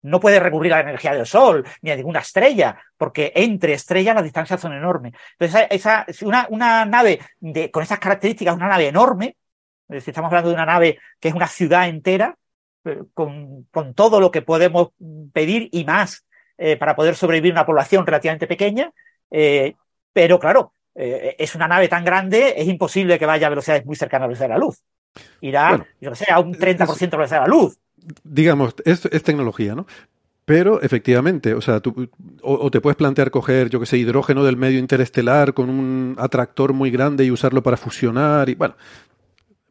[0.00, 4.14] No puede recurrir a la energía del Sol ni a ninguna estrella, porque entre estrellas
[4.14, 5.12] las distancias son enormes.
[5.38, 6.06] Entonces, esa,
[6.48, 7.20] una, nave
[7.72, 9.36] con esas características, una nave enorme,
[9.88, 12.36] decir, estamos hablando de una nave que es una ciudad entera,
[12.84, 14.90] eh, con todo lo que podemos
[15.32, 16.25] pedir y más
[16.58, 18.92] eh, para poder sobrevivir una población relativamente pequeña,
[19.30, 19.74] eh,
[20.12, 24.22] pero claro, es una nave tan grande, es imposible que vaya a velocidades muy cercanas
[24.22, 24.82] a la velocidad de la luz.
[25.42, 27.78] Irá, yo sé, a un 30% de la velocidad de la luz
[28.24, 29.86] digamos, es, es tecnología, ¿no?
[30.44, 32.08] Pero efectivamente, o sea, tú,
[32.40, 36.72] o, te puedes plantear coger, yo que sé, hidrógeno del medio interestelar con un atractor
[36.72, 38.76] muy grande y usarlo para fusionar y bueno,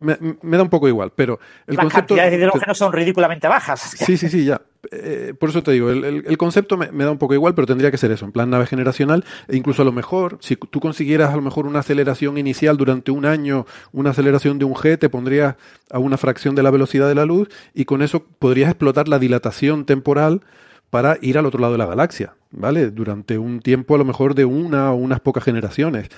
[0.05, 2.15] me, da un poco igual, pero el Las concepto...
[2.15, 3.95] cantidades de hidrógeno son ridículamente bajas.
[3.97, 4.61] Sí, sí, sí, ya.
[4.91, 7.97] Eh, por eso te digo, el, concepto me, da un poco igual, pero tendría que
[7.97, 11.35] ser eso, en plan nave generacional, e incluso a lo mejor, si tú consiguieras a
[11.35, 15.55] lo mejor una aceleración inicial durante un año, una aceleración de un G, te pondrías
[15.89, 19.19] a una fracción de la velocidad de la luz y con eso podrías explotar la
[19.19, 20.41] dilatación temporal
[20.89, 22.91] para ir al otro lado de la galaxia, ¿vale?
[22.91, 26.09] Durante un tiempo a lo mejor de una o unas pocas generaciones.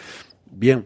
[0.51, 0.85] Bien,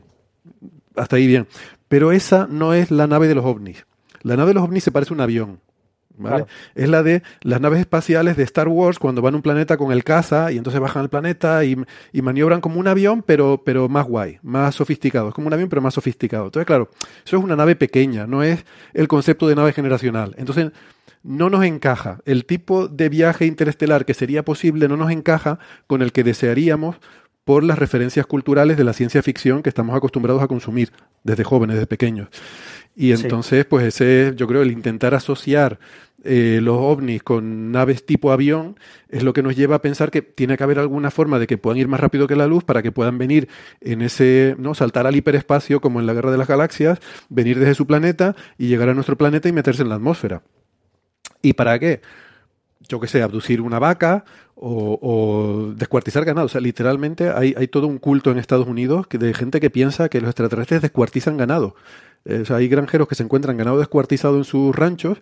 [0.96, 1.48] hasta ahí bien.
[1.92, 3.86] Pero esa no es la nave de los ovnis.
[4.22, 5.60] La nave de los ovnis se parece a un avión.
[6.16, 6.46] ¿vale?
[6.74, 9.92] Es la de las naves espaciales de Star Wars cuando van a un planeta con
[9.92, 11.76] el caza y entonces bajan al planeta y,
[12.14, 15.28] maniobran como un avión, pero, pero más guay, más sofisticado.
[15.28, 16.46] Es como un avión, pero más sofisticado.
[16.46, 16.92] Entonces, claro,
[17.26, 20.34] eso es una nave pequeña, no es el concepto de nave generacional.
[20.38, 20.72] Entonces,
[21.24, 22.20] no nos encaja.
[22.24, 26.96] El tipo de viaje interestelar que sería posible no nos encaja con el que desearíamos
[27.52, 30.94] por las referencias culturales de la ciencia ficción que estamos acostumbrados a consumir
[31.26, 32.30] desde jóvenes, desde pequeños.
[32.96, 35.78] Y entonces, pues ese, yo creo, el intentar asociar
[36.24, 40.22] eh, los ovnis con naves tipo avión es lo que nos lleva a pensar que
[40.22, 42.82] tiene que haber alguna forma de que puedan ir más rápido que la luz para
[42.82, 43.50] que puedan venir
[43.82, 44.74] en ese, ¿no?
[44.74, 48.68] Saltar al hiperespacio como en la Guerra de las Galaxias, venir desde su planeta y
[48.68, 50.42] llegar a nuestro planeta y meterse en la atmósfera.
[51.42, 52.00] ¿Y para qué?
[52.88, 54.26] yo que sé, abducir una vaca
[54.62, 56.46] o, descuartizar ganado.
[56.46, 60.22] O sea, literalmente hay, todo un culto en Estados Unidos de gente que piensa que
[60.22, 61.76] los extraterrestres descuartizan ganado.
[62.26, 65.18] Eh, o sea, hay granjeros que se encuentran ganado descuartizado en sus ranchos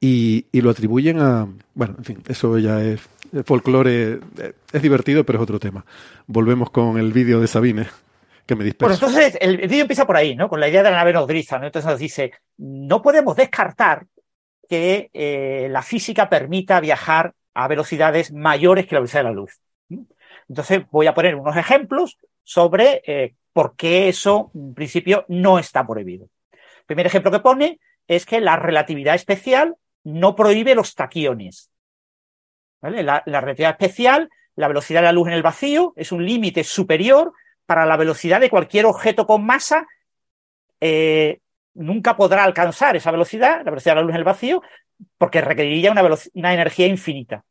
[0.00, 1.48] y, lo atribuyen a...
[1.74, 3.00] Bueno, en fin, eso ya es,
[3.44, 5.84] folclore, eh, es divertido, pero es otro tema.
[6.26, 7.86] Volvemos con el vídeo de Sabine.
[8.46, 8.98] Que me disperso.
[8.98, 10.48] Pues entonces el vídeo empieza por ahí, ¿no?
[10.48, 11.66] Con la idea de la nave nodriza, ¿no?
[11.66, 14.06] Entonces nos dice, no podemos descartar
[14.66, 19.60] que eh, la física permita viajar a velocidades mayores que la velocidad de la luz.
[20.48, 25.84] Entonces voy a poner unos ejemplos sobre eh, por qué eso, en principio, no está
[25.84, 26.28] prohibido.
[26.52, 31.72] El primer ejemplo que pone es que la relatividad especial no prohíbe los taquiones.
[32.80, 37.32] La, relatividad especial, la velocidad de la luz en el vacío, es un límite superior
[37.66, 39.84] para la velocidad de cualquier objeto con masa
[40.80, 41.40] eh,
[41.74, 44.62] nunca podrá alcanzar esa velocidad, la velocidad de la luz en el vacío,
[45.16, 46.02] porque requeriría una,
[46.34, 47.44] una energía infinita.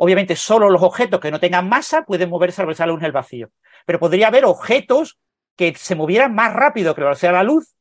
[0.00, 2.92] Obviamente, solo los objetos que no tengan masa pueden moverse a la velocidad de la
[2.92, 3.50] luz en el vacío.
[3.84, 5.18] Pero podría haber objetos
[5.56, 7.74] que se movieran más rápido que la velocidad de la luz,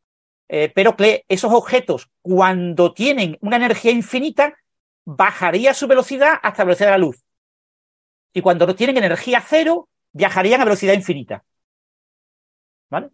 [0.50, 4.58] eh, pero que esos objetos, cuando tienen una energía infinita,
[5.06, 7.24] bajaría su velocidad hasta la velocidad de la luz.
[8.34, 11.44] Y cuando no tienen energía cero, viajarían a velocidad infinita.
[12.90, 13.12] ¿Vale?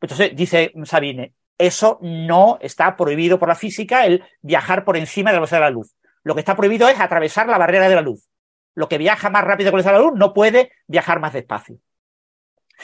[0.00, 5.34] Entonces, dice Sabine, eso no está prohibido por la física, el viajar por encima de
[5.34, 5.94] la velocidad de la luz.
[6.24, 8.28] Lo que está prohibido es atravesar la barrera de la luz.
[8.74, 11.78] Lo que viaja más rápido que la luz no puede viajar más despacio.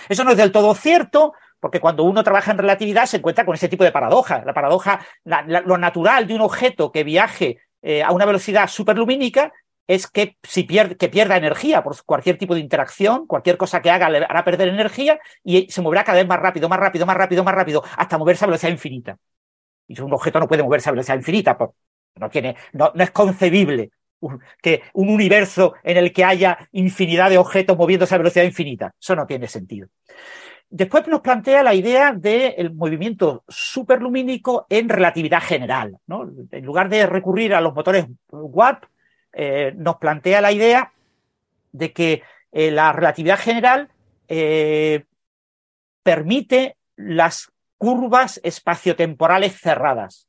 [0.09, 3.55] Eso no es del todo cierto, porque cuando uno trabaja en relatividad se encuentra con
[3.55, 4.43] ese tipo de paradoja.
[4.45, 9.53] La paradoja, lo natural de un objeto que viaje eh, a una velocidad superlumínica
[9.87, 13.91] es que si pierde, que pierda energía por cualquier tipo de interacción, cualquier cosa que
[13.91, 17.17] haga le hará perder energía y se moverá cada vez más rápido, más rápido, más
[17.17, 19.17] rápido, más rápido, hasta moverse a velocidad infinita.
[19.87, 21.71] Y un objeto no puede moverse a velocidad infinita, pues,
[22.19, 23.91] no, tiene, no, no es concebible
[24.61, 28.93] que un universo en el que haya infinidad de objetos moviéndose a velocidad infinita.
[29.01, 29.89] Eso no tiene sentido.
[30.71, 35.97] Después nos plantea la idea del movimiento superlumínico en relatividad general.
[36.07, 36.31] ¿no?
[36.51, 38.85] En lugar de recurrir a los motores warp,
[39.33, 40.93] eh, nos plantea la idea
[41.73, 43.89] de que eh, la relatividad general
[44.27, 45.05] eh,
[46.03, 50.29] permite las curvas espaciotemporales cerradas.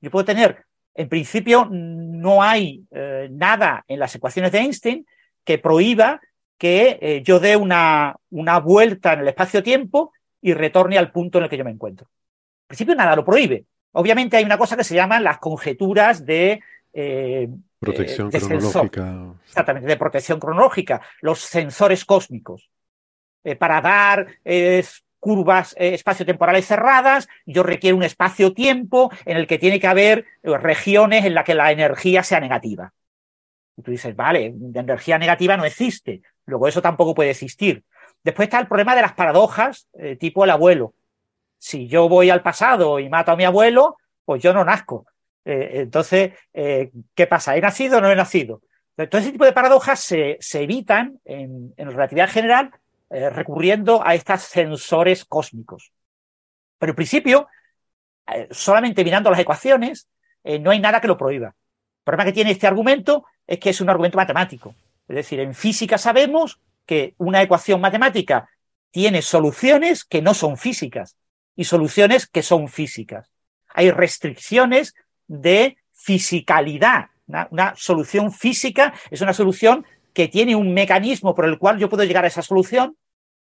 [0.00, 2.84] Yo puedo tener, en principio, no hay
[3.30, 5.06] nada en las ecuaciones de Einstein
[5.44, 6.20] que prohíba
[6.58, 11.50] que yo dé una, una vuelta en el espacio-tiempo y retorne al punto en el
[11.50, 12.08] que yo me encuentro.
[12.64, 13.64] En principio nada lo prohíbe.
[13.92, 16.60] Obviamente hay una cosa que se llaman las conjeturas de
[16.92, 17.48] eh,
[17.78, 19.34] protección cronológica.
[19.44, 22.70] Exactamente, de protección cronológica, los sensores cósmicos.
[23.42, 24.84] Eh, para dar eh,
[25.20, 31.34] curvas espaciotemporales cerradas, yo requiero un espacio-tiempo en el que tiene que haber regiones en
[31.34, 32.92] las que la energía sea negativa.
[33.76, 36.22] Y tú dices, vale, de energía negativa no existe.
[36.46, 37.84] Luego eso tampoco puede existir.
[38.24, 40.94] Después está el problema de las paradojas, tipo el abuelo.
[41.58, 45.06] Si yo voy al pasado y mato a mi abuelo, pues yo no nazco.
[45.44, 47.56] Eh, entonces, eh, ¿qué pasa?
[47.56, 48.62] ¿He nacido o no he nacido?
[48.96, 52.70] Todo ese tipo de paradojas se, evitan en, en, relatividad general
[53.10, 55.92] eh, recurriendo a estos sensores cósmicos.
[56.78, 57.48] Pero en principio,
[58.50, 60.08] solamente mirando las ecuaciones,
[60.60, 61.48] no hay nada que lo prohíba.
[61.48, 64.74] El problema que tiene este argumento es que es un argumento matemático.
[65.06, 68.48] Es decir, en física sabemos que una ecuación matemática
[68.90, 71.16] tiene soluciones que no son físicas
[71.56, 73.30] y soluciones que son físicas.
[73.68, 74.94] Hay restricciones
[75.26, 77.10] de fisicalidad.
[77.50, 82.04] Una, solución física es una solución que tiene un mecanismo por el cual yo puedo
[82.04, 82.96] llegar a esa solución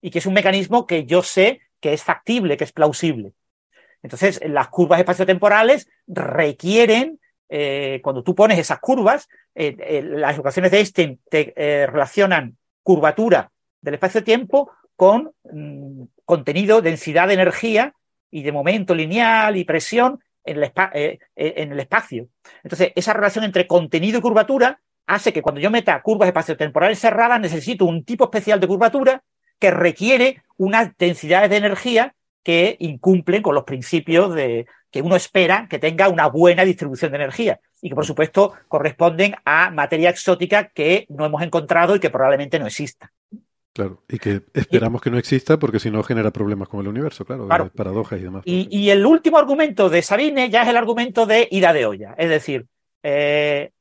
[0.02, 3.34] y que es un mecanismo que yo sé que es factible, que es plausible.
[4.04, 10.72] Entonces, las curvas espaciotemporales requieren, eh, cuando tú pones esas curvas, eh, eh, las ecuaciones
[10.72, 11.54] de Einstein te
[11.88, 17.94] relacionan curvatura del espacio-tiempo con mm, contenido, densidad de energía
[18.32, 20.72] y de momento lineal y presión en el,
[21.36, 22.28] en el espacio.
[22.64, 24.80] Entonces, esa relación entre contenido y curvatura
[25.14, 29.24] hace que cuando yo meta curvas espaciotemporales cerradas necesito un tipo especial de curvatura
[29.60, 35.68] que requiere unas densidades de energía que incumplen con los principios de que uno espera
[35.70, 40.70] que tenga una buena distribución de energía y que por supuesto corresponden a materia exótica
[40.70, 43.12] que no hemos encontrado y que probablemente no exista.
[43.74, 47.24] Claro, y que esperamos que no exista porque si no genera problemas con el universo,
[47.24, 48.44] claro, paradojas y demás.
[48.46, 52.30] Y, el último argumento de Sabine ya es el argumento de ida de olla, es
[52.30, 52.66] decir,
[53.04, 53.72] eh,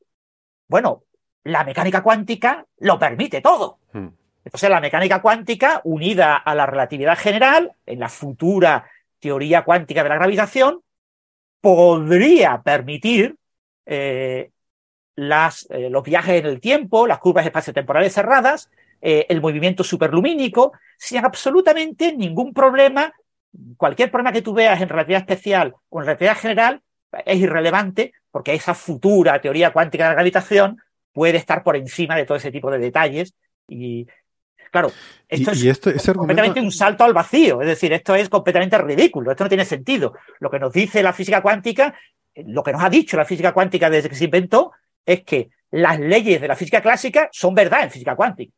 [0.68, 1.02] bueno,
[1.44, 3.78] la mecánica cuántica lo permite todo.
[3.92, 4.08] Hmm.
[4.44, 8.86] Entonces la mecánica cuántica, unida a la relatividad general, en la futura
[9.18, 10.82] teoría cuántica de la gravitación,
[11.60, 13.36] podría permitir
[13.86, 14.50] eh,
[15.14, 18.70] las, eh, los viajes en el tiempo, las curvas espaciotemporales cerradas,
[19.02, 23.12] eh, el movimiento superlumínico, sin absolutamente ningún problema.
[23.76, 26.82] Cualquier problema que tú veas en relatividad especial o en relatividad general
[27.26, 30.80] es irrelevante porque esa futura teoría cuántica de la gravitación
[31.12, 33.34] puede estar por encima de todo ese tipo de detalles
[33.68, 34.06] y
[34.70, 34.92] claro,
[35.28, 39.48] esto es completamente un salto al vacío, es decir, esto es completamente ridículo, esto no
[39.48, 40.14] tiene sentido.
[40.38, 41.94] Lo que nos dice la física cuántica,
[42.34, 44.72] lo que nos ha dicho la física cuántica desde que se inventó,
[45.04, 48.52] es que las leyes de la física clásica son verdad en física cuántica.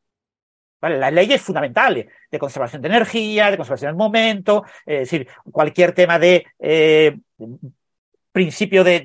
[0.80, 6.18] Las leyes fundamentales de conservación de energía, de conservación del momento, es decir, cualquier tema
[6.18, 7.16] de eh,
[8.32, 9.02] principio de,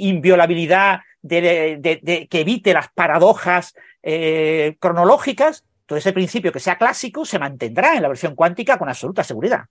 [0.00, 7.38] inviolabilidad, de, que evite las paradojas eh, cronológicas, todo ese principio que sea clásico se
[7.38, 9.66] mantendrá en la versión cuántica con absoluta seguridad.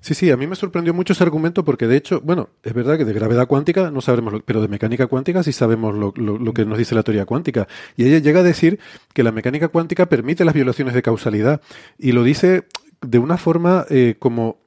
[0.00, 2.98] Sí, sí, a mí me sorprendió mucho ese argumento porque de hecho, bueno, es verdad
[2.98, 6.78] que de gravedad cuántica no sabemos, pero de mecánica cuántica sí sabemos lo, que nos
[6.78, 7.68] dice la teoría cuántica.
[7.96, 8.78] Y ella llega a decir
[9.14, 11.60] que la mecánica cuántica permite las violaciones de causalidad
[11.98, 12.64] y lo dice
[13.00, 14.58] de una forma eh, como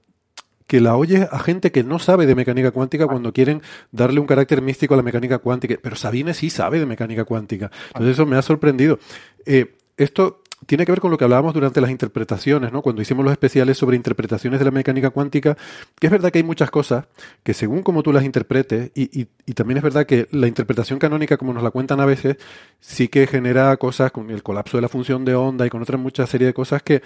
[0.74, 4.26] que la oye a gente que no sabe de mecánica cuántica cuando quieren darle un
[4.26, 5.76] carácter místico a la mecánica cuántica.
[5.80, 7.70] Pero Sabine sí sabe de mecánica cuántica.
[7.90, 8.98] Entonces eso me ha sorprendido.
[9.46, 12.82] Eh, esto tiene que ver con lo que hablábamos durante las interpretaciones, ¿no?
[12.82, 15.56] Cuando hicimos los especiales sobre interpretaciones de la mecánica cuántica,
[16.00, 17.06] que es verdad que hay muchas cosas
[17.44, 21.54] que según como tú las interpretes, y, también es verdad que la interpretación canónica, como
[21.54, 22.38] nos la cuentan a veces,
[22.80, 26.00] sí que genera cosas con el colapso de la función de onda y con otra
[26.00, 27.04] mucha serie de cosas que,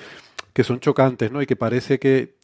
[0.54, 1.42] que son chocantes, ¿no?
[1.42, 2.37] Y que parece que,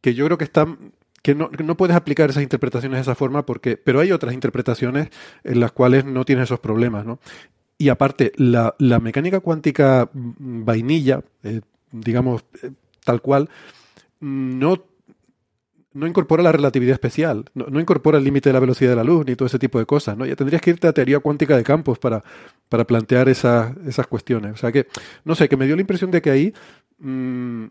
[0.00, 3.44] que yo creo que están que no, no, puedes aplicar esas interpretaciones de esa forma
[3.44, 5.08] porque, pero hay otras interpretaciones
[5.44, 7.18] en las cuales no tienes esos problemas, ¿no?
[7.76, 11.60] Y aparte, la, la mecánica cuántica vainilla, eh,
[11.92, 12.72] digamos, eh,
[13.04, 13.48] tal cual,
[14.20, 14.84] no,
[15.92, 19.24] no incorpora la relatividad especial, no, incorpora el límite de la velocidad de la luz,
[19.26, 20.26] ni todo ese tipo de cosas, ¿no?
[20.26, 22.24] Ya tendrías que irte a teoría cuántica de campos para,
[22.68, 24.54] para plantear esas, esas cuestiones.
[24.54, 24.86] O sea que,
[25.24, 26.54] no sé, que me dio la impresión de que ahí
[26.98, 27.66] mm,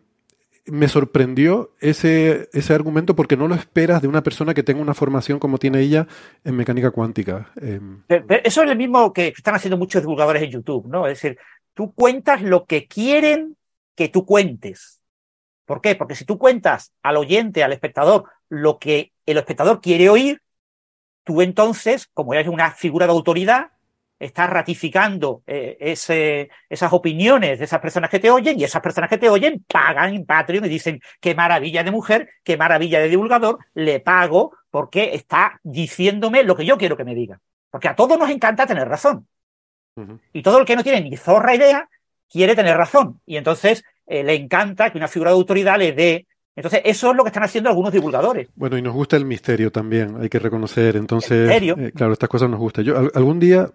[0.67, 4.93] me sorprendió ese, ese argumento porque no lo esperas de una persona que tenga una
[4.93, 6.07] formación como tiene ella
[6.43, 7.51] en mecánica cuántica.
[7.61, 8.03] Em.
[8.43, 11.07] Eso es lo mismo que están haciendo muchos divulgadores en YouTube, ¿no?
[11.07, 11.37] Es decir,
[11.73, 13.55] tú cuentas lo que quieren
[13.95, 15.01] que tú cuentes.
[15.65, 15.95] ¿Por qué?
[15.95, 20.41] Porque si tú cuentas al oyente, al espectador, lo que el espectador quiere oír,
[21.23, 23.71] tú entonces, como eres una figura de autoridad,
[24.19, 29.09] estás ratificando eh, ese, esas opiniones de esas personas que te oyen y esas personas
[29.09, 33.09] que te oyen pagan en Patreon y dicen qué maravilla de mujer, qué maravilla de
[33.09, 37.39] divulgador, le pago porque está diciéndome lo que yo quiero que me diga.
[37.69, 39.27] Porque a todos nos encanta tener razón.
[40.31, 41.89] Y todo el que no tiene ni zorra idea
[42.29, 43.19] quiere tener razón.
[43.25, 47.15] Y entonces eh, le encanta que una figura de autoridad le dé entonces, eso es
[47.15, 48.49] lo que están haciendo algunos divulgadores.
[48.55, 50.95] Bueno, y nos gusta el misterio también, hay que reconocer.
[50.95, 52.83] Entonces, eh, claro, estas cosas nos gustan.
[52.83, 53.69] Yo algún día,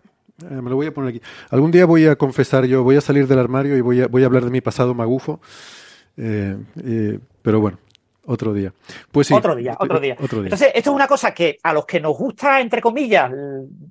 [0.51, 3.01] eh, me lo voy a poner aquí, algún día voy a confesar yo, voy a
[3.01, 5.41] salir del armario y voy a, voy a hablar de mi pasado magufo.
[6.17, 7.79] pero bueno,
[8.25, 8.73] otro día.
[9.11, 9.35] Pues sí.
[9.35, 10.17] Otro día, otro día.
[10.19, 13.33] Entonces, esto es una cosa que a los que nos gusta, entre comillas,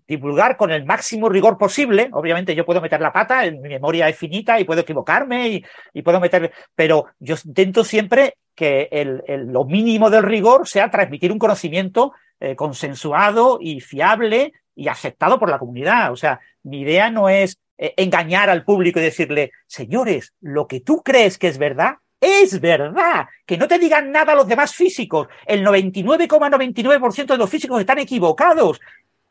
[0.07, 4.17] divulgar con el máximo rigor posible, obviamente yo puedo meter la pata, mi memoria es
[4.17, 9.21] finita y puedo equivocarme y, puedo meter, pero yo intento siempre que el,
[9.51, 15.49] lo mínimo del rigor sea transmitir un conocimiento eh, consensuado y fiable y aceptado por
[15.49, 16.11] la comunidad.
[16.11, 20.81] O sea, mi idea no es eh, engañar al público y decirle, señores, lo que
[20.81, 23.27] tú crees que es verdad, es verdad.
[23.45, 25.27] Que no te digan nada los demás físicos.
[25.45, 28.79] El 99,99% de los físicos están equivocados.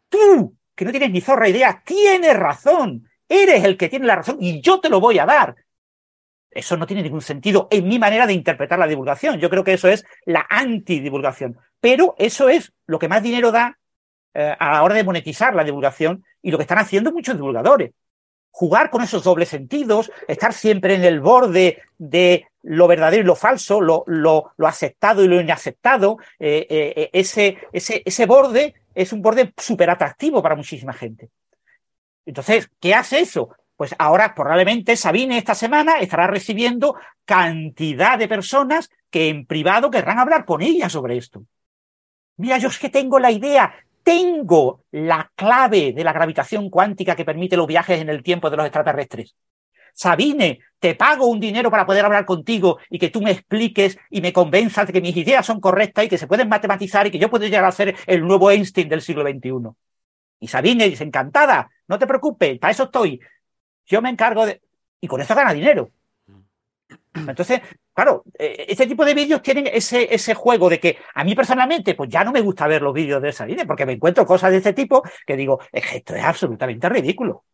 [0.09, 3.09] Tú, que no tienes ni zorra idea, tienes razón.
[3.29, 5.55] Eres el que tiene la razón y yo te lo voy a dar.
[6.51, 9.39] Eso no tiene ningún sentido en mi manera de interpretar la divulgación.
[9.39, 11.59] Yo creo que eso es la antidivulgación.
[11.81, 13.79] Pero eso es lo que más dinero da
[14.35, 17.93] eh, a la hora de monetizar la divulgación y lo que están haciendo muchos divulgadores
[18.51, 23.37] jugar con esos dobles sentidos, estar siempre en el borde de lo verdadero y lo
[23.37, 29.13] falso, lo, lo, lo aceptado y lo inaceptado, eh, eh, ese, ese, ese borde es
[29.13, 31.31] un borde súper atractivo para muchísima gente.
[32.27, 33.51] Entonces, ¿qué hace eso?
[33.77, 40.19] Pues ahora probablemente Sabine esta semana estará recibiendo cantidad de personas que en privado querrán
[40.19, 41.45] hablar con ella sobre esto.
[42.37, 47.25] Mira, yo es que tengo la idea, tengo la clave de la gravitación cuántica que
[47.25, 49.35] permite los viajes en el tiempo de los extraterrestres.
[49.93, 54.21] Sabine, te pago un dinero para poder hablar contigo y que tú me expliques y
[54.21, 57.19] me convenzas de que mis ideas son correctas y que se pueden matematizar y que
[57.19, 59.71] yo puedo llegar a ser el nuevo Einstein del siglo XXI.
[60.41, 63.21] Y Sabine dice, encantada, no te preocupes, para eso estoy.
[63.87, 64.63] Yo me encargo de...
[65.01, 65.91] Y con eso gana dinero.
[67.15, 67.61] Entonces,
[67.93, 72.09] claro, este tipo de vídeos tienen ese, ese juego de que a mí personalmente, pues
[72.09, 74.73] ya no me gusta ver los vídeos de Sabine porque me encuentro cosas de este
[74.73, 77.45] tipo que digo, es que esto es absolutamente ridículo.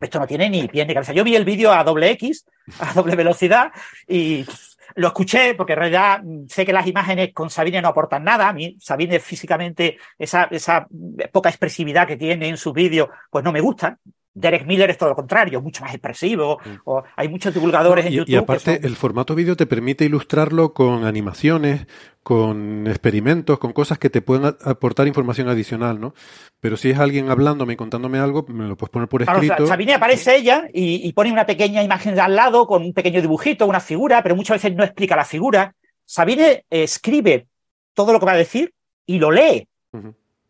[0.00, 1.12] Esto no tiene ni pie ni cabeza.
[1.12, 2.46] Yo vi el vídeo a doble X,
[2.78, 3.70] a doble velocidad,
[4.08, 4.46] y
[4.94, 8.48] lo escuché porque en realidad mm, sé que las imágenes con Sabine no aportan nada.
[8.48, 10.86] A mí, Sabine físicamente, esa, esa
[11.32, 13.98] poca expresividad que tiene en sus vídeos, pues no me gusta.
[14.40, 16.58] Derek Miller es todo lo contrario, mucho más expresivo.
[16.64, 16.68] Mm.
[16.84, 18.30] O hay muchos divulgadores en YouTube.
[18.30, 21.86] Y aparte, el formato vídeo te permite ilustrarlo con animaciones,
[22.22, 26.14] con experimentos, con cosas que te pueden aportar información adicional, ¿no?
[26.60, 29.66] Pero si es alguien hablándome y contándome algo, me lo puedes poner por escrito.
[29.66, 33.80] Sabine aparece ella y, pone una pequeña imagen al lado con un pequeño dibujito, una
[33.80, 35.74] figura, pero muchas veces no explica la figura.
[36.04, 37.46] Sabine escribe
[37.94, 38.72] todo lo que va a decir
[39.06, 39.66] y lo lee.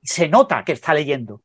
[0.02, 1.42] Se nota que está leyendo.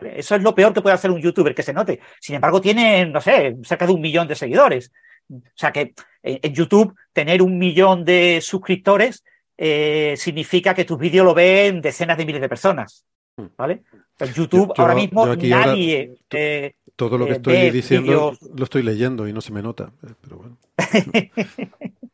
[0.00, 2.00] Eso es lo peor que puede hacer un youtuber, que se note.
[2.20, 4.90] Sin embargo, tiene, no sé, cerca de un millón de seguidores.
[5.30, 9.24] O sea que eh, en YouTube tener un millón de suscriptores
[9.56, 13.04] eh, significa que tus vídeos lo ven decenas de miles de personas.
[13.36, 13.46] Hmm.
[13.56, 13.82] ¿Vale?
[14.18, 16.14] En YouTube ahora mismo nadie.
[16.30, 19.92] Eh, todo lo que estoy diciendo lo estoy leyendo y no se me nota.
[20.20, 20.58] Pero bueno.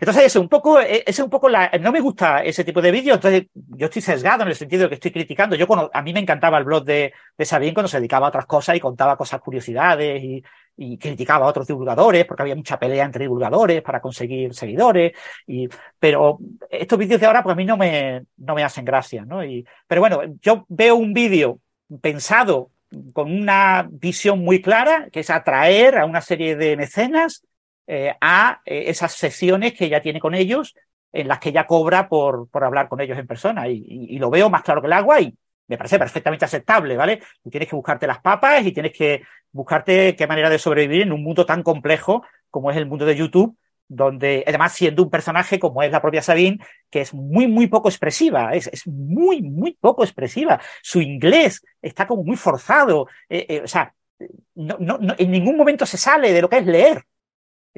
[0.00, 2.90] Entonces, eso, un poco, e, ese un poco la, no me gusta ese tipo de
[2.90, 5.56] vídeos, entonces yo estoy sesgado en el sentido de que estoy criticando.
[5.56, 8.46] Yo a mí me encantaba el blog de, de Sabine cuando se dedicaba a otras
[8.46, 10.42] cosas y contaba cosas, curiosidades y,
[11.00, 15.12] criticaba a otros divulgadores porque había mucha pelea entre divulgadores para conseguir seguidores.
[15.44, 16.38] Y, pero
[16.70, 19.44] estos vídeos de ahora, pues a mí no me, no me hacen gracia, ¿no?
[19.44, 21.58] Y, pero bueno, yo veo un vídeo
[22.00, 22.70] pensado
[23.12, 27.44] con una visión muy clara, que es atraer a una serie de mecenas
[27.90, 30.74] eh, a eh, esas sesiones que ella tiene con ellos,
[31.10, 33.66] en las que ella cobra por, por hablar con ellos en persona.
[33.66, 35.34] Y, lo veo más claro que el agua y
[35.68, 37.22] me parece perfectamente aceptable, ¿vale?
[37.42, 39.22] Tú tienes que buscarte las papas y tienes que
[39.52, 43.16] buscarte qué manera de sobrevivir en un mundo tan complejo como es el mundo de
[43.16, 43.56] YouTube,
[43.88, 46.58] donde además siendo un personaje como es la propia Sabine,
[46.90, 50.60] que es muy, muy poco expresiva, es, es muy, muy poco expresiva.
[50.82, 53.94] Su inglés está como muy forzado, eh, o sea,
[54.56, 57.02] no, no, en ningún momento se sale de lo que es leer.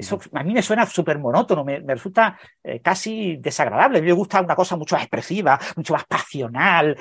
[0.01, 3.99] Eso a mí me suena súper monótono, me, resulta eh, casi desagradable.
[3.99, 6.97] A mí me gusta una cosa mucho más expresiva, mucho más pasional,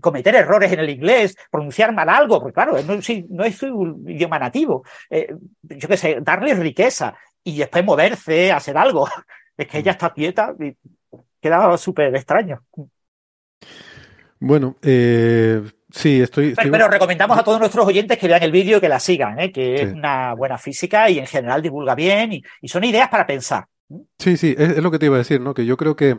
[0.00, 4.84] cometer errores en el inglés, pronunciar mal algo, porque claro, no, es su idioma nativo.
[5.10, 9.08] Eh, yo qué sé, darle riqueza y después moverse, hacer algo.
[9.54, 10.74] Es que ella está quieta y
[11.38, 12.62] queda súper extraño.
[14.40, 15.62] Bueno, eh,
[15.92, 16.54] Sí, estoy.
[16.54, 19.52] Pero, recomendamos a todos nuestros oyentes que vean el vídeo y que la sigan, ¿eh?
[19.52, 23.66] que es una buena física y en general divulga bien y, son ideas para pensar.
[24.18, 25.52] Sí, sí, es, lo que te iba a decir, ¿no?
[25.52, 26.18] Que yo creo que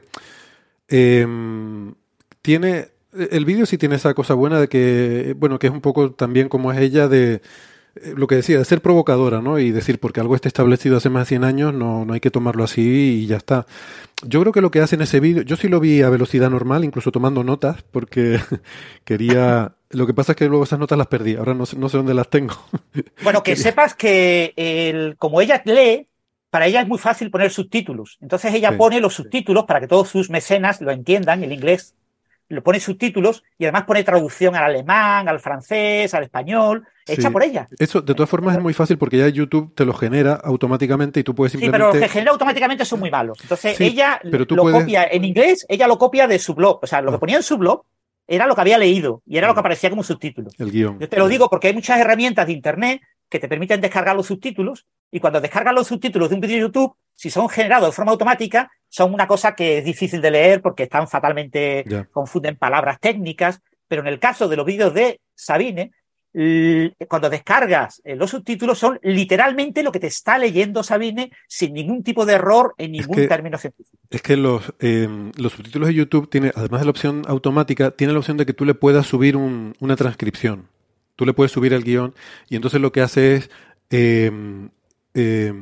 [0.87, 1.95] em,
[2.41, 2.89] tiene.
[3.13, 6.49] El vídeo sí tiene esa cosa buena de que, bueno, que es un poco también
[6.49, 7.41] como es ella de
[8.15, 9.59] lo que decía, de ser provocadora, ¿no?
[9.59, 12.31] Y decir, porque algo está establecido hace más de 100 años, no, no hay que
[12.31, 13.67] tomarlo así y ya está.
[14.25, 16.49] Yo creo que lo que hace en ese vídeo, yo sí lo vi a velocidad
[16.49, 18.39] normal, incluso tomando notas, porque
[19.05, 19.75] quería...
[19.89, 21.97] Lo que pasa es que luego esas notas las perdí, ahora no sé, no sé
[21.97, 22.55] dónde las tengo.
[23.23, 26.07] Bueno, que sepas que el, como ella lee,
[26.49, 28.17] para ella es muy fácil poner subtítulos.
[28.21, 31.95] Entonces ella pone los subtítulos para que todos sus mecenas lo entiendan, el inglés,
[32.53, 37.43] lo pone subtítulos y además pone traducción al alemán, al francés, al español, hecha por
[37.43, 37.67] ella.
[37.77, 41.23] Eso, de todas formas, es muy fácil porque ya YouTube te lo genera automáticamente y
[41.23, 41.77] tú puedes simplemente...
[41.77, 43.39] Sí, pero los que genera automáticamente son muy malos.
[43.41, 46.79] Entonces, ella lo copia en inglés, ella lo copia de su blog.
[46.81, 47.19] O sea, lo que ah.
[47.19, 47.83] ponía en su blog
[48.27, 49.65] era lo que había leído y era lo que mm.
[49.65, 50.49] aparecía como subtítulo.
[50.57, 50.99] El guion.
[50.99, 54.27] Yo te lo digo porque hay muchas herramientas de Internet que te permiten descargar los
[54.27, 57.91] subtítulos y cuando descargas los subtítulos de un vídeo de YouTube, si son generados de
[57.93, 62.99] forma automática, son una cosa que es difícil de leer porque están fatalmente, confunden palabras
[62.99, 65.93] técnicas, pero en el caso de los vídeos de Sabine,
[67.07, 72.03] cuando descargas eh, los subtítulos son literalmente lo que te está leyendo Sabine sin ningún
[72.03, 73.97] tipo de error en ningún término científico.
[74.11, 78.13] Es que los, eh, los subtítulos de YouTube, tiene, además de la opción automática, tiene
[78.13, 80.67] la opción de que tú le puedas subir una transcripción.
[81.15, 82.13] Tú le puedes subir el guion
[82.47, 83.49] y entonces lo que hace es
[83.89, 84.69] em,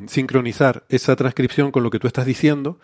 [0.07, 2.77] sincronizar esa transcripción con lo que tú estás diciendo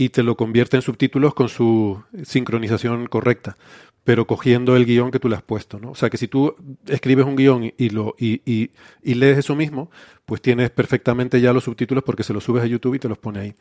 [0.00, 3.56] y te lo convierte en subtítulos con su sincronización correcta,
[4.04, 5.80] pero cogiendo el guion que tú le has puesto.
[5.80, 5.90] ¿no?
[5.90, 6.54] O sea que si tú
[6.86, 8.40] escribes un guion y, lo, y,
[9.02, 9.90] y, lees eso mismo,
[10.24, 13.18] pues tienes perfectamente ya los subtítulos porque se los subes a YouTube y te los
[13.18, 13.54] pone ahí.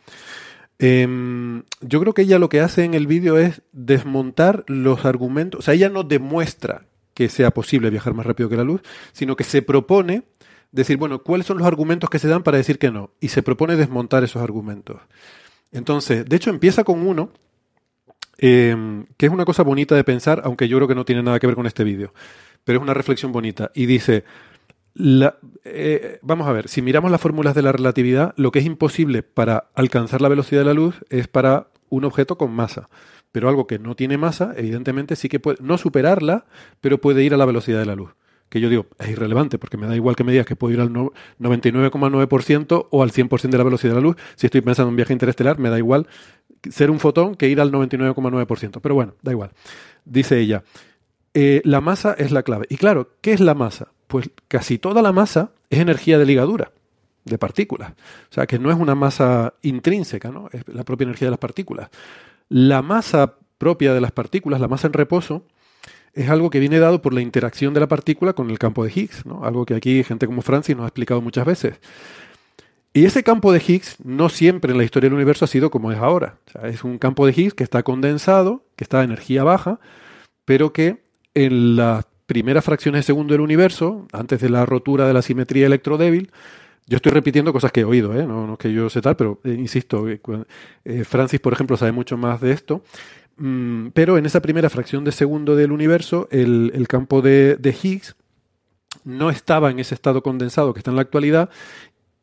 [0.77, 5.59] Em, yo creo que ella lo que hace en el vídeo es desmontar los argumentos,
[5.59, 6.85] o sea, ella no demuestra
[7.15, 8.81] que sea posible viajar más rápido que la luz,
[9.11, 10.21] sino que se propone
[10.71, 13.09] decir, bueno, ¿cuáles son los argumentos que se dan para decir que no?
[13.19, 15.01] Y se propone desmontar esos argumentos.
[15.71, 17.31] Entonces, de hecho, empieza con uno,
[18.37, 21.39] em, que es una cosa bonita de pensar, aunque yo creo que no tiene nada
[21.39, 22.13] que ver con este vídeo,
[22.63, 23.71] pero es una reflexión bonita.
[23.73, 24.23] Y dice,
[25.63, 29.23] eh, vamos a ver, si miramos las fórmulas de la relatividad, lo que es imposible
[29.23, 32.87] para alcanzar la velocidad de la luz es para un objeto con masa
[33.37, 36.45] pero algo que no tiene masa, evidentemente sí que puede, no superarla,
[36.81, 38.15] pero puede ir a la velocidad de la luz.
[38.49, 40.79] Que yo digo, es irrelevante, porque me da igual que me digas que puedo ir
[40.79, 44.15] al 99,9% o al 100% de la velocidad de la luz.
[44.35, 46.07] Si estoy pensando en un viaje interestelar, me da igual
[46.69, 48.79] ser un fotón que ir al 99,9%.
[48.81, 49.51] Pero bueno, da igual.
[50.05, 50.63] Dice ella,
[51.33, 52.65] eh, la masa es la clave.
[52.69, 53.89] Y claro, ¿qué es la masa?
[54.07, 56.71] Pues casi toda la masa es energía de ligadura
[57.27, 57.91] de partículas.
[57.91, 60.49] O sea, que no es una masa intrínseca, ¿no?
[60.51, 61.89] Es la propia energía de las partículas.
[62.49, 65.43] La masa propia de las partículas, la masa en reposo,
[66.17, 68.91] es algo que viene dado por la interacción de la partícula con el campo de
[68.93, 69.43] Higgs, ¿no?
[69.43, 71.79] algo que aquí gente como Francis nos ha explicado muchas veces.
[72.91, 75.91] Y ese campo de Higgs no siempre en la historia del universo ha sido como
[75.91, 76.39] es ahora.
[76.63, 79.79] es un campo de Higgs que está condensado, que está a energía baja,
[80.45, 81.03] pero que
[81.35, 85.67] en las primeras fracciones de segundo del universo, antes de la rotura de la simetría
[85.67, 86.31] electrodébil,
[86.87, 88.25] yo estoy repitiendo cosas que he oído, ¿eh?
[88.25, 92.17] no, no que yo sé tal, pero eh, insisto, eh, Francis, por ejemplo, sabe mucho
[92.17, 92.81] más de esto.
[93.37, 98.15] Mm, pero en esa primera fracción de segundo del universo, el, campo de, Higgs
[99.03, 101.49] no estaba en ese estado condensado que está en la actualidad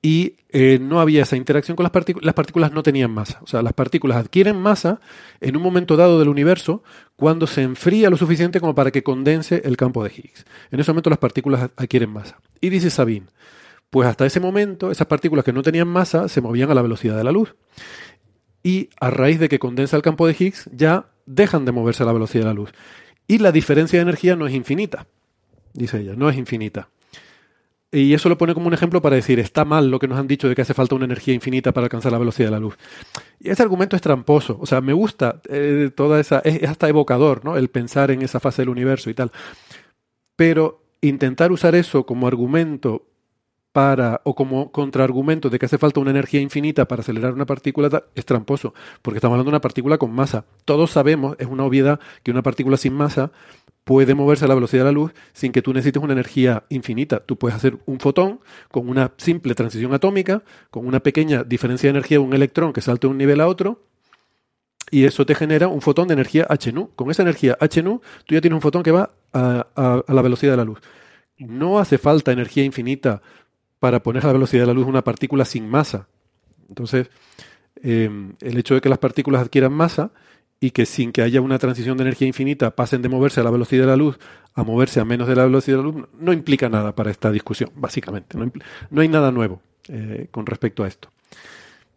[0.02, 0.34] y
[0.80, 2.26] no había esa interacción con las partículas.
[2.26, 3.40] Las partículas no tenían masa.
[3.42, 5.00] O sea, las partículas adquieren masa
[5.40, 6.82] en un momento dado del universo
[7.16, 10.44] cuando se enfría lo suficiente como para que condense el campo de Higgs.
[10.70, 12.38] En ese momento las partículas adquieren masa.
[12.60, 13.28] Y dice Sabine,
[13.88, 17.16] pues hasta ese momento esas partículas que no tenían masa se movían a la velocidad
[17.16, 17.54] de la luz.
[18.64, 22.06] Y a raíz de que condensa el campo de Higgs ya dejan de moverse a
[22.06, 22.72] la velocidad de la luz.
[23.28, 25.06] Y la diferencia de energía no es infinita,
[25.72, 26.88] dice ella, no es infinita.
[27.94, 30.26] Y eso lo pone como un ejemplo para decir, está mal lo que nos han
[30.26, 32.76] dicho de que hace falta una energía infinita para alcanzar la velocidad de la luz.
[33.38, 34.58] Y ese argumento es tramposo.
[34.60, 37.56] O sea, me gusta eh, toda esa, es, hasta evocador, ¿no?
[37.56, 39.30] El pensar en esa fase del universo y tal.
[40.34, 43.06] Pero intentar usar eso como argumento
[43.74, 48.04] para, o como contraargumento de que hace falta una energía infinita para acelerar una partícula,
[48.14, 48.72] es tramposo,
[49.02, 50.44] porque estamos hablando de una partícula con masa.
[50.64, 53.32] Todos sabemos, es una obviedad, que una partícula sin masa
[53.82, 57.18] puede moverse a la velocidad de la luz sin que tú necesites una energía infinita.
[57.18, 58.38] Tú puedes hacer un fotón
[58.70, 62.80] con una simple transición atómica, con una pequeña diferencia de energía de un electrón que
[62.80, 63.82] salte de un nivel a otro,
[64.88, 66.90] y eso te genera un fotón de energía h nu.
[66.94, 69.66] Con esa energía h tú ya tienes un fotón que va a,
[70.06, 70.78] a la velocidad de la luz.
[71.38, 73.20] No hace falta energía infinita
[73.84, 76.08] para poner a la velocidad de la luz una partícula sin masa.
[76.70, 77.10] Entonces,
[77.82, 80.10] em, el hecho de que las partículas adquieran masa
[80.58, 83.50] y que sin que haya una transición de energía infinita pasen de moverse a la
[83.50, 84.18] velocidad de la luz
[84.54, 87.30] a moverse a menos de la velocidad de la luz, no implica nada para esta
[87.30, 88.38] discusión, básicamente.
[88.88, 91.10] No, hay nada nuevo eh, con respecto a esto.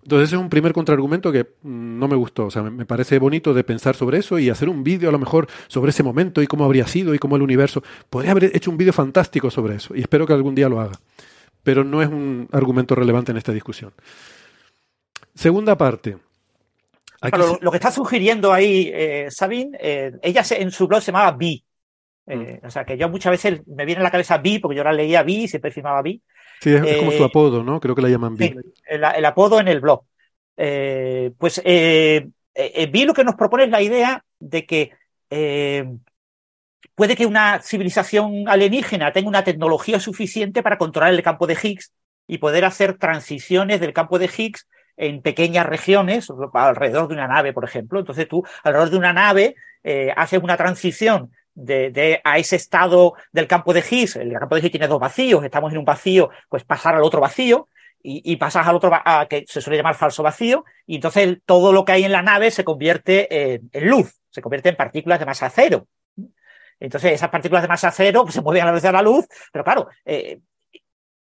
[0.04, 2.48] Entonces, ese es un primer contraargumento que mm, no me gustó.
[2.48, 5.20] O sea, me, parece bonito de pensar sobre eso y hacer un vídeo a lo
[5.20, 7.82] mejor sobre ese momento y cómo habría sido y cómo el universo.
[8.10, 11.00] Podría haber hecho un vídeo fantástico sobre eso y espero que algún día lo haga.
[11.68, 13.92] Pero no es un argumento relevante en esta discusión.
[15.36, 16.18] Segunda parte.
[17.60, 21.62] lo, que está sugiriendo ahí, eh, Sabine, eh, ella en su blog se llamaba Vi.
[22.26, 22.68] Eh, mm.
[22.68, 24.94] O sea, que yo muchas veces me viene a la cabeza Vi, porque yo la
[24.94, 26.22] leía Vi y siempre firmaba Vi.
[26.62, 27.82] Sí, es, como su eh, apodo, ¿no?
[27.82, 28.56] Creo que la llaman Vi.
[28.86, 30.06] el, apodo en el blog.
[30.56, 34.92] Pues Vi lo que nos propone es la idea de que
[36.96, 41.94] puede que una civilización alienígena tenga una tecnología suficiente para controlar el campo de Higgs
[42.28, 44.68] y poder hacer transiciones del campo de Higgs
[44.98, 48.00] en pequeñas regiones, alrededor de una nave, por ejemplo.
[48.00, 49.56] Entonces tú, alrededor de una nave,
[50.16, 54.16] haces una transición de, a ese estado del campo de Higgs.
[54.16, 57.20] El campo de Higgs tiene dos vacíos, estamos en un vacío, pues pasar al otro
[57.20, 57.68] vacío
[58.04, 61.84] y, pasas al otro, a, que se suele llamar falso vacío, y entonces todo lo
[61.84, 65.50] que hay en la nave se convierte en, luz, se convierte en partículas de masa
[65.50, 65.88] cero.
[66.80, 69.26] Entonces esas partículas de masa cero pues, se mueven a la velocidad de la luz,
[69.52, 70.40] pero claro, eh,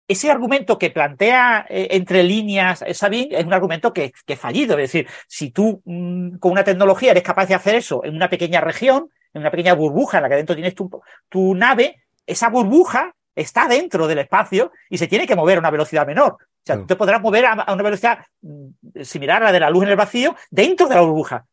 [0.06, 4.74] ese argumento que plantea eh, entre líneas Sabine es un argumento que, que, fallido.
[4.74, 8.28] Es decir, si tú mm, con una tecnología eres capaz de hacer eso en una
[8.28, 10.90] pequeña región, en una pequeña burbuja en la que dentro tienes tu,
[11.28, 15.70] tu nave, esa burbuja está dentro del espacio y se tiene que mover a una
[15.70, 16.32] velocidad menor.
[16.34, 19.70] O sea, tú te podrás mover a, una velocidad mm, similar a la de la
[19.70, 21.46] luz en el vacío dentro de la burbuja.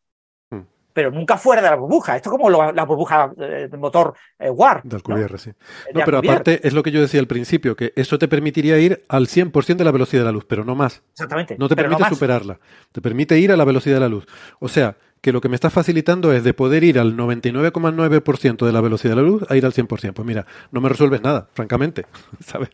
[0.92, 2.16] Pero nunca fuera de la burbuja.
[2.16, 4.84] Esto es como la burbuja eh, del motor eh, Warp.
[4.84, 5.00] Del
[5.38, 5.50] sí.
[5.94, 9.04] No, pero aparte es lo que yo decía al principio, que eso te permitiría ir
[9.08, 11.02] al 100% de la velocidad de la luz, pero no más.
[11.12, 11.56] Exactamente.
[11.58, 12.58] No te permite superarla.
[12.92, 14.26] Te permite ir a la velocidad de la luz.
[14.60, 18.72] O sea, que lo que me está facilitando es de poder ir al 99,9% de
[18.72, 20.14] la velocidad de la luz a ir al 100%.
[20.14, 22.06] Pues mira, no me resuelves nada, francamente.
[22.44, 22.70] ¿sabes?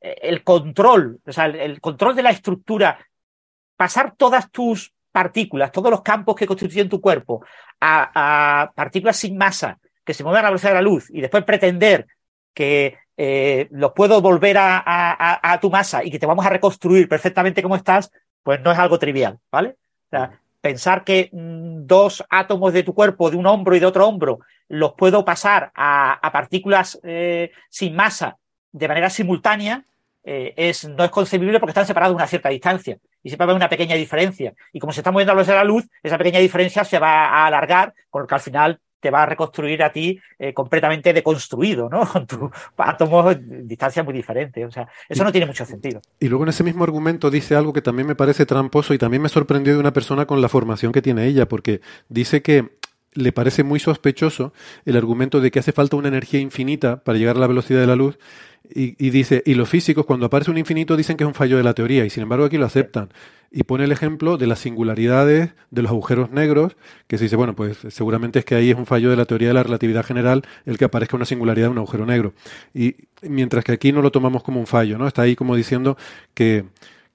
[0.00, 2.98] el control, o sea, el, control de la estructura,
[3.76, 7.44] pasar todas tus partículas, todos los campos que constituyen tu cuerpo
[7.80, 11.44] a, partículas sin masa que se mueven a la velocidad de la luz y después
[11.44, 12.06] pretender
[12.54, 17.62] que eh, los puedo volver a, tu masa y que te vamos a reconstruir perfectamente
[17.62, 18.10] como estás,
[18.42, 19.76] pues no es algo trivial, ¿vale?
[20.06, 23.86] O sea, pensar que mm, dos átomos de tu cuerpo, de un hombro y de
[23.86, 28.38] otro hombro, los puedo pasar a, partículas eh, sin masa
[28.72, 29.84] de manera simultánea
[30.24, 33.54] eh, es, no es concebible porque están separados una cierta distancia y siempre va a
[33.54, 34.52] haber una pequeña diferencia.
[34.72, 37.46] Y como se está moviendo a de la luz, esa pequeña diferencia se va a
[37.46, 41.88] alargar, con lo que al final te va a reconstruir a ti eh, completamente deconstruido,
[41.88, 42.06] ¿no?
[42.12, 44.66] Con tus átomos en distancias muy diferentes.
[44.66, 46.00] O sea, eso no tiene mucho sentido.
[46.20, 49.22] Y luego en ese mismo argumento dice algo que también me parece tramposo y también
[49.22, 52.76] me sorprendió de una persona con la formación que tiene ella, porque dice que
[53.12, 54.52] le parece muy sospechoso
[54.84, 57.86] el argumento de que hace falta una energía infinita para llegar a la velocidad de
[57.86, 58.18] la luz
[58.70, 61.62] y, dice, y los físicos cuando aparece un infinito dicen que es un fallo de
[61.62, 63.08] la teoría y sin embargo aquí lo aceptan.
[63.50, 67.56] Y pone el ejemplo de las singularidades de los agujeros negros, que se dice, bueno,
[67.56, 70.42] pues seguramente es que ahí es un fallo de la teoría de la relatividad general
[70.66, 72.34] el que aparezca una singularidad de un agujero negro.
[72.74, 75.06] Y mientras que aquí no lo tomamos como un fallo, ¿no?
[75.06, 75.96] Está ahí como diciendo
[76.34, 76.66] que,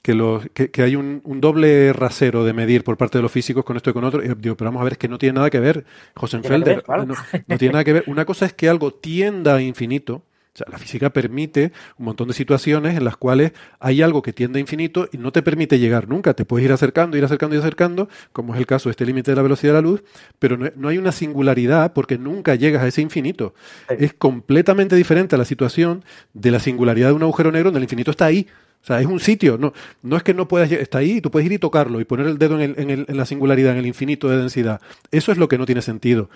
[0.01, 3.77] que, los, que, hay un, doble rasero de medir por parte de los físicos con
[3.77, 4.19] esto y con otro.
[4.21, 5.85] digo, pero vamos a ver, es que no tiene nada que ver,
[6.15, 6.83] Josenfelder.
[6.87, 7.13] no,
[7.47, 8.03] no tiene nada que ver.
[8.07, 10.23] Una cosa es que algo tienda a infinito,
[10.53, 14.33] o sea, la física permite un montón de situaciones en las cuales hay algo que
[14.33, 16.35] tiende a infinito y no te permite llegar nunca.
[16.35, 19.31] Te puedes ir acercando, ir acercando y acercando, como es el caso de este límite
[19.31, 20.03] de la velocidad de la luz,
[20.37, 23.55] pero no, hay una singularidad porque nunca llegas a ese infinito.
[23.97, 27.85] Es completamente diferente a la situación de la singularidad de un agujero negro donde el
[27.85, 28.45] infinito está ahí.
[28.83, 29.73] O sea, es un sitio, no,
[30.03, 32.37] no es que no puedas, está ahí, tú puedes ir y tocarlo y poner el
[32.37, 34.81] dedo en, el, en, en la singularidad, en el infinito de densidad.
[35.09, 36.29] Eso es lo que no tiene sentido.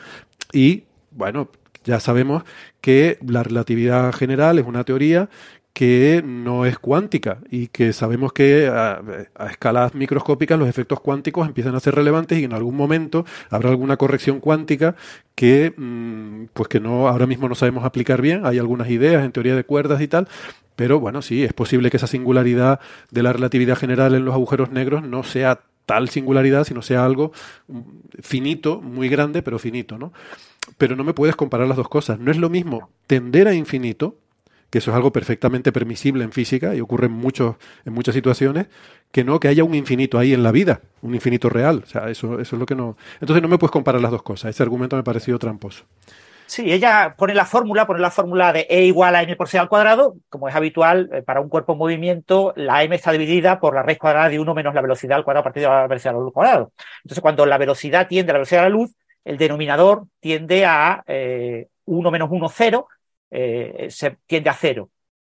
[0.53, 1.49] Y, bueno,
[1.87, 2.43] ya sabemos
[2.81, 5.29] que la relatividad general es una teoría
[5.73, 8.99] que no es cuántica y que sabemos que a,
[9.49, 13.95] escalas microscópicas los efectos cuánticos empiezan a ser relevantes y en algún momento habrá alguna
[13.95, 14.95] corrección cuántica
[15.35, 18.43] que mm, pues que no ahora mismo no sabemos aplicar bien.
[18.45, 20.27] Hay algunas ideas en teoría de cuerdas y tal
[20.75, 22.79] pero bueno sí es posible que esa singularidad
[23.11, 27.31] de la relatividad general en los agujeros negros no sea tal singularidad sino sea algo
[27.67, 27.81] mm,
[28.21, 30.11] finito muy grande pero finito no
[30.77, 32.19] pero no me puedes comparar las dos cosas.
[32.19, 34.15] No es lo mismo tender a infinito
[34.69, 37.55] que eso es algo perfectamente permisible en física y ocurre en, muchos,
[37.85, 38.67] en muchas situaciones,
[39.11, 41.83] que no, que haya un infinito ahí en la vida, un infinito real.
[41.85, 42.97] O sea, eso, eso es lo que no.
[43.21, 44.49] Entonces no me puedes comparar las dos cosas.
[44.49, 45.85] Ese argumento me ha parecido tramposo.
[46.47, 49.59] Sí, ella pone la fórmula, pone la fórmula de E igual a m por c
[49.59, 50.15] al cuadrado.
[50.29, 53.83] Como es habitual, eh, para un cuerpo en movimiento, la m está dividida por la
[53.83, 56.33] raíz cuadrada de 1 menos la velocidad al cuadrado a partir de la velocidad luz
[56.33, 56.71] cuadrado.
[57.03, 58.95] Entonces, cuando la velocidad tiende a la velocidad de la luz,
[59.27, 62.87] el denominador tiende a eh, 1 menos 1, 0,
[63.29, 64.89] eh, se tiende a 0.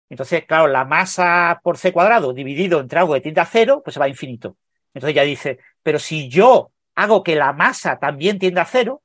[0.08, 3.94] Entonces, claro, la masa por c cuadrado dividido entre algo que tiende a 0, pues
[3.94, 4.56] se va a infinito.
[4.94, 9.02] Entonces ella dice, pero si yo hago que la masa también tienda a 0,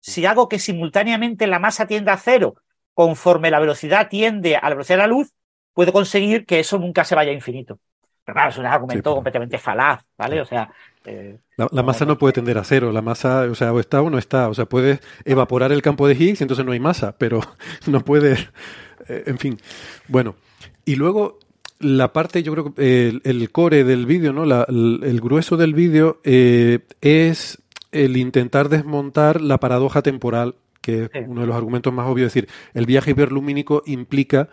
[0.00, 2.56] si hago que simultáneamente la masa tienda a cero
[2.94, 5.32] conforme la velocidad tiende a la velocidad de la luz,
[5.72, 7.80] puedo conseguir que eso nunca se vaya a infinito.
[8.26, 10.40] Pero claro, es un argumento completamente falaz, ¿vale?
[10.40, 10.68] O sea.
[11.04, 14.10] Eh, la, masa no puede tender a cero, la masa, o sea, o está o
[14.10, 14.48] no está.
[14.48, 17.40] O sea, puedes evaporar el campo de Higgs y entonces no hay masa, pero
[17.86, 18.32] no puede.
[19.08, 19.58] Eh, en fin.
[20.08, 20.34] Bueno,
[20.84, 21.38] y luego
[21.78, 24.42] la parte, yo creo que el, core del vídeo, ¿no?
[24.42, 27.62] el, grueso del vídeo eh, es
[27.92, 32.26] el intentar desmontar la paradoja temporal, que es uno de los argumentos más obvios.
[32.26, 34.48] Es decir, el viaje hiperlumínico implica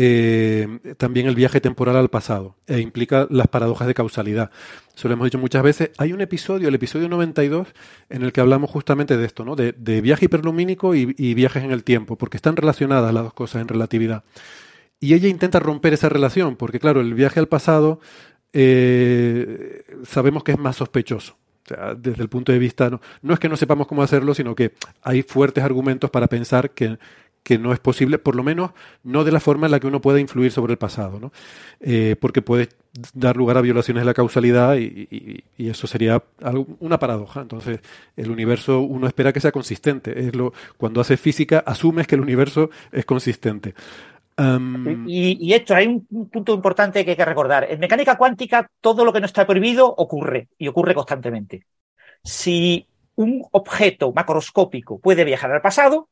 [0.00, 4.52] eh, también el viaje temporal al pasado e implica las paradojas de causalidad.
[4.96, 5.90] Eso lo hemos dicho muchas veces.
[5.98, 7.66] Hay un episodio, el episodio 92,
[8.08, 9.56] en el que hablamos justamente de esto, ¿no?
[9.56, 13.66] de, viaje hiperlumínico y, viajes en el tiempo, porque están relacionadas las dos cosas en
[13.66, 14.22] relatividad.
[15.00, 17.98] Y ella intenta romper esa relación, porque claro, el viaje al pasado
[18.52, 21.36] eh, sabemos que es más sospechoso
[21.98, 24.72] desde el punto de vista, no, no es que no sepamos cómo hacerlo, sino que
[25.02, 26.98] hay fuertes argumentos para pensar que,
[27.42, 28.72] que no es posible, por lo menos
[29.02, 31.32] no de la forma en la que uno pueda influir sobre el pasado, ¿no?
[31.80, 32.68] Eh, porque puede
[33.14, 36.22] dar lugar a violaciones de la causalidad y, eso sería
[36.80, 37.40] una paradoja.
[37.40, 37.80] Entonces,
[38.16, 40.30] el universo uno espera que sea consistente.
[40.76, 43.74] Cuando haces física, asumes que el universo es consistente.
[45.06, 47.66] y, esto, hay un punto importante que hay que recordar.
[47.70, 51.64] En mecánica cuántica, todo lo que no está prohibido ocurre y ocurre constantemente.
[52.22, 56.08] Si un objeto macroscópico puede viajar al pasado,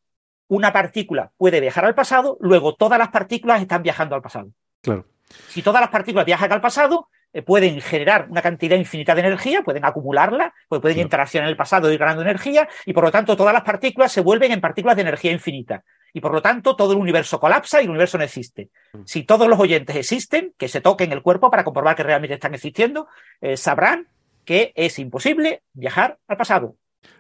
[0.49, 4.51] una partícula puede viajar al pasado, luego todas las partículas están viajando al pasado.
[4.83, 5.07] Claro.
[5.49, 9.63] Si todas las partículas viajan al pasado, eh, pueden generar una cantidad infinita de energía,
[9.63, 13.11] pueden acumularla, pues pueden interaccionar en el pasado y ir ganando energía, y por lo
[13.11, 15.85] tanto todas las partículas se vuelven en partículas de energía infinita.
[16.13, 18.71] Y por lo tanto todo el universo colapsa y el universo no existe.
[18.93, 19.01] Mm.
[19.05, 22.55] Si todos los oyentes existen, que se toquen el cuerpo para comprobar que realmente están
[22.55, 23.09] existiendo,
[23.41, 24.09] eh, sabrán
[24.45, 26.77] que es imposible viajar al pasado.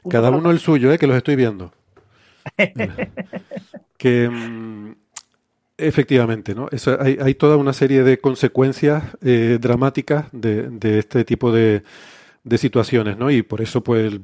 [0.08, 1.72] Cada uno el suyo, eh, que los estoy viendo.
[3.96, 4.94] Que mm,
[5.78, 6.68] efectivamente, ¿no?
[7.00, 11.82] hay, toda una serie de consecuencias eh, dramáticas de, este tipo de,
[12.56, 13.30] situaciones, ¿no?
[13.30, 14.14] Y por eso, pues.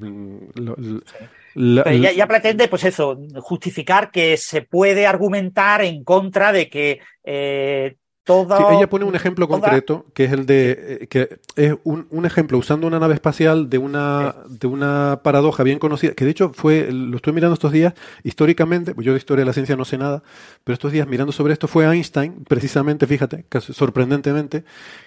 [1.54, 7.96] ya, pretende, pues eso, justificar que se puede argumentar en contra de que eh,
[8.26, 12.86] ella pone un ejemplo concreto que es el de eh, que es un, ejemplo usando
[12.86, 17.16] una nave espacial de una de una paradoja bien conocida que de hecho fue lo
[17.16, 20.22] estoy mirando estos días históricamente pues yo de historia de la ciencia no sé nada
[20.62, 24.64] pero estos días mirando sobre esto fue Einstein precisamente fíjate sorprendentemente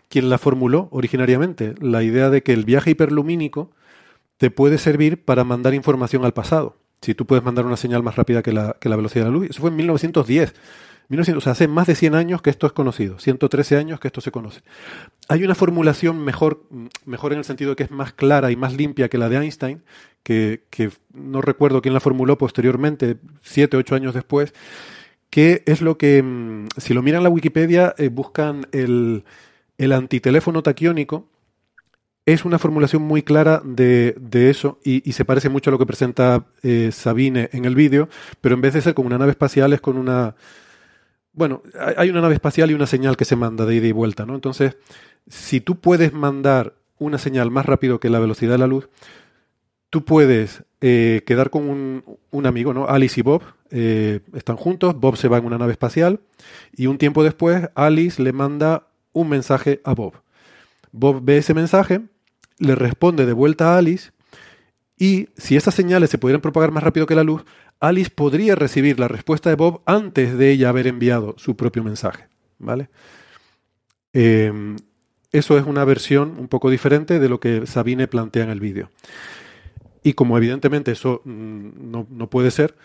[0.09, 3.71] quien la formuló originariamente la idea de que el viaje hiperlumínico
[4.37, 6.75] te puede servir para mandar información al pasado.
[7.01, 9.37] Si tú puedes mandar una señal más rápida que la, que la velocidad de la
[9.37, 9.49] luz.
[9.49, 10.53] Eso fue en 1910
[11.09, 14.21] o sea, hace más de 100 años que esto es conocido, 113 años que esto
[14.21, 14.61] se conoce.
[15.27, 16.63] Hay una formulación mejor,
[17.05, 19.37] mejor en el sentido de que es más clara y más limpia que la de
[19.37, 19.83] Einstein,
[20.23, 20.61] que,
[21.13, 24.53] no recuerdo quién la formuló posteriormente, 7, 8 años después,
[25.29, 29.23] que es lo que, mm, si lo miran en la Wikipedia, eh, buscan el,
[29.77, 31.27] el antiteléfono taquiónico,
[32.25, 34.15] es una formulación muy clara de,
[34.49, 38.09] eso y, se parece mucho a lo que presenta eh, Sabine en el vídeo,
[38.41, 40.35] pero en vez de ser como una nave espacial es con una
[41.35, 41.61] bueno,
[41.97, 44.35] hay una nave espacial y una señal que se manda de ida y vuelta, ¿no?
[44.35, 44.77] Entonces,
[45.27, 48.89] si tú puedes mandar una señal más rápido que la velocidad de la luz,
[49.89, 52.87] tú puedes eh, quedar con un, amigo, ¿no?
[52.87, 56.21] Alice y Bob eh, están juntos, Bob se va en una nave espacial
[56.75, 60.13] y un tiempo después Alice le manda un mensaje a Bob.
[60.91, 62.01] Bob ve ese mensaje,
[62.59, 64.11] le responde de vuelta a Alice
[64.97, 67.43] y si esas señales se pudieran propagar más rápido que la luz,
[67.87, 72.27] Alice podría recibir la respuesta de Bob antes de ella haber enviado su propio mensaje.
[72.57, 72.89] ¿Vale?
[74.13, 74.77] Em,
[75.31, 78.89] eso es una versión un poco diferente de lo que Sabine plantea en el vídeo.
[80.03, 82.75] Y como evidentemente eso mm, no, no puede ser,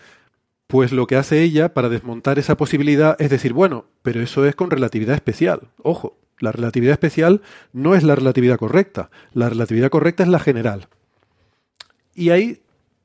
[0.67, 4.55] pues lo que hace ella para desmontar esa posibilidad es decir, bueno, pero eso es
[4.55, 5.69] con relatividad especial.
[5.83, 7.41] Ojo, la relatividad especial
[7.71, 9.09] no es la relatividad correcta.
[9.33, 10.87] La relatividad correcta es la general.
[12.15, 12.61] Y ahí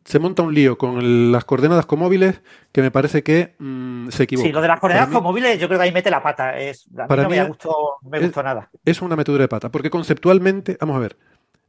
[0.06, 2.40] se monta un lío con las coordenadas comóviles
[2.70, 4.46] que me parece que mm, se equivoca.
[4.46, 6.56] Sí, lo de las coordenadas comóviles yo creo que ahí mete la pata.
[6.56, 8.70] Es, mí no me, gustó, me gustó nada.
[8.84, 11.16] Es una metedura de pata, porque conceptualmente, vamos a ver,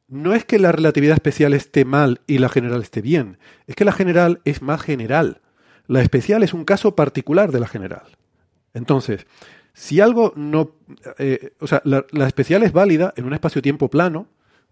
[0.07, 3.85] no es que la relatividad especial esté mal y la general esté bien, es que
[3.85, 5.41] la general es más general.
[5.88, 8.03] La especial es un caso particular de la general.
[8.75, 9.25] Entonces,
[9.73, 10.75] si algo no...
[11.17, 14.27] Eh, o sea, la, especial es válida en un espacio-tiempo plano,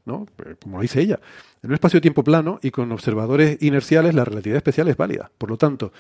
[0.06, 0.26] ¿no?
[0.45, 1.20] Eh, como dice ella.
[1.62, 5.32] En un espacio-tiempo plano y con observadores inerciales, la relatividad especial es válida.
[5.38, 5.91] Por lo tanto,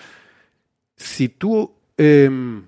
[0.95, 1.73] si tú...
[1.97, 2.63] Em,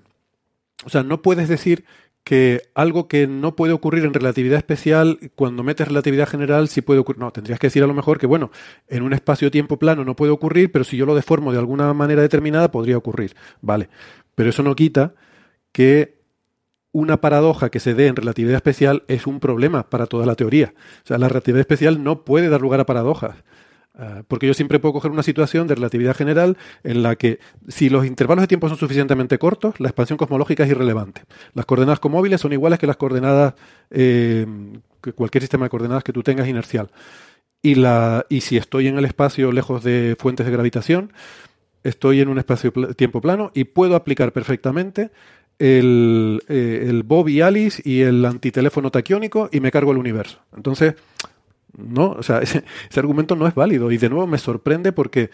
[0.84, 1.84] o sea, no puedes decir
[2.28, 7.00] que algo que no puede ocurrir en relatividad especial, cuando metes relatividad general, sí puede
[7.00, 7.20] ocurrir.
[7.20, 8.50] No, tendrías que decir a lo mejor que, bueno,
[8.86, 12.20] en un espacio-tiempo plano no puede ocurrir, pero si yo lo deformo de alguna manera
[12.20, 13.34] determinada, podría ocurrir.
[13.62, 13.88] Vale.
[14.34, 15.14] Pero eso no quita
[15.72, 16.17] que
[16.92, 20.74] una paradoja que se dé en relatividad especial es un problema para toda la teoría.
[21.04, 23.36] O sea, la relatividad especial no puede dar lugar a paradojas.
[24.00, 27.90] Ah, porque yo siempre puedo coger una situación de relatividad general en la que si
[27.90, 31.22] los intervalos de tiempo son suficientemente cortos, la expansión cosmológica es irrelevante.
[31.52, 33.54] Las coordenadas comóviles son iguales que las coordenadas,
[33.90, 34.46] eh,
[35.16, 36.90] cualquier sistema de coordenadas que tú tengas inercial.
[37.60, 41.12] Y, la, y si estoy en el espacio lejos de fuentes de gravitación,
[41.82, 45.10] estoy en un espacio-tiempo plano y puedo aplicar perfectamente
[45.58, 50.40] el, eh, el Bob y Alice y el antiteléfono taquiónico y me cargo el universo.
[50.56, 50.94] Entonces,
[51.76, 52.64] no, o sea, ese,
[52.96, 53.90] argumento no es válido.
[53.90, 55.30] Y de nuevo me sorprende porque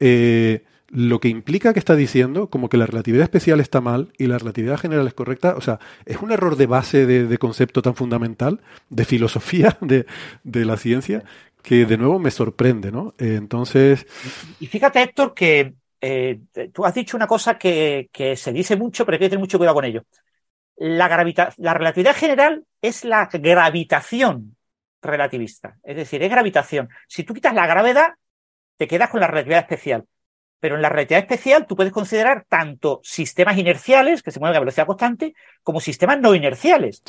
[0.00, 4.26] eh, lo que implica que está diciendo, como que la relatividad especial está mal y
[4.26, 7.94] la relatividad general es correcta, o sea, es un error de base de, concepto tan
[7.94, 8.60] fundamental,
[8.90, 10.04] de filosofía de,
[10.64, 11.24] la ciencia,
[11.62, 13.14] que de nuevo me sorprende, ¿no?
[13.18, 14.06] Eh, entonces.
[14.60, 15.74] Y fíjate, Héctor, que
[16.04, 16.40] eh,
[16.72, 19.56] tú has dicho una cosa que, que, se dice mucho, pero hay que tener mucho
[19.56, 20.04] cuidado con ello.
[20.76, 21.08] La,
[21.58, 24.56] la relatividad general es la gravitación
[25.00, 25.78] relativista.
[25.84, 26.88] Es decir, es gravitación.
[27.06, 28.14] Si tú quitas la gravedad,
[28.76, 30.04] te quedas con la relatividad especial.
[30.58, 34.60] Pero en la relatividad especial tú puedes considerar tanto sistemas inerciales, que se mueven a
[34.60, 37.02] velocidad constante, como sistemas no inerciales.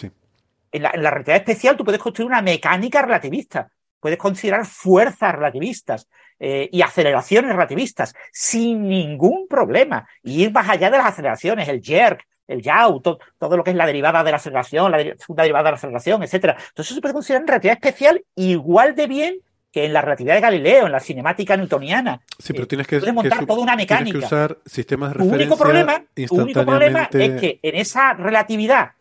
[0.71, 6.07] En, la, relatividad especial tú puedes construir una mecánica relativista, puedes considerar fuerzas relativistas
[6.39, 10.07] eh, y aceleraciones relativistas sin ningún problema.
[10.23, 13.75] Y ir más allá de las aceleraciones, el jerk, el yaw, todo, lo que es
[13.75, 16.53] la derivada de la aceleración, la segunda derivada de la aceleración, etcétera.
[16.53, 19.35] Entonces eso se puede considerar en relatividad especial igual de bien
[19.71, 22.21] que en la relatividad de Galileo, en la cinemática newtoniana.
[22.37, 24.19] Sí, pero tienes que, montar toda una mecánica.
[24.19, 28.91] que usar sistemas de referencia único problema, único problema es que en esa relatividad,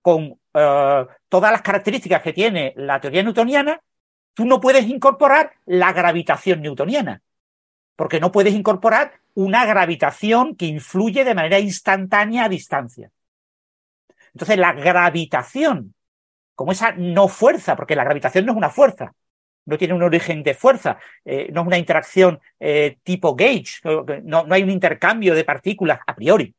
[0.00, 3.80] con eh, todas las características que tiene la teoría newtoniana,
[4.40, 7.20] tú no puedes incorporar la gravitación newtoniana
[7.94, 13.10] porque no puedes incorporar una gravitación que influye de manera instantánea a distancia.
[14.32, 15.94] Entonces, la gravitación,
[16.54, 19.12] como esa no fuerza, porque la gravitación no es una fuerza,
[19.66, 23.82] no tiene un origen de fuerza, eh, no es una interacción eh, tipo gauge,
[24.24, 26.54] no, hay un intercambio de partículas a priori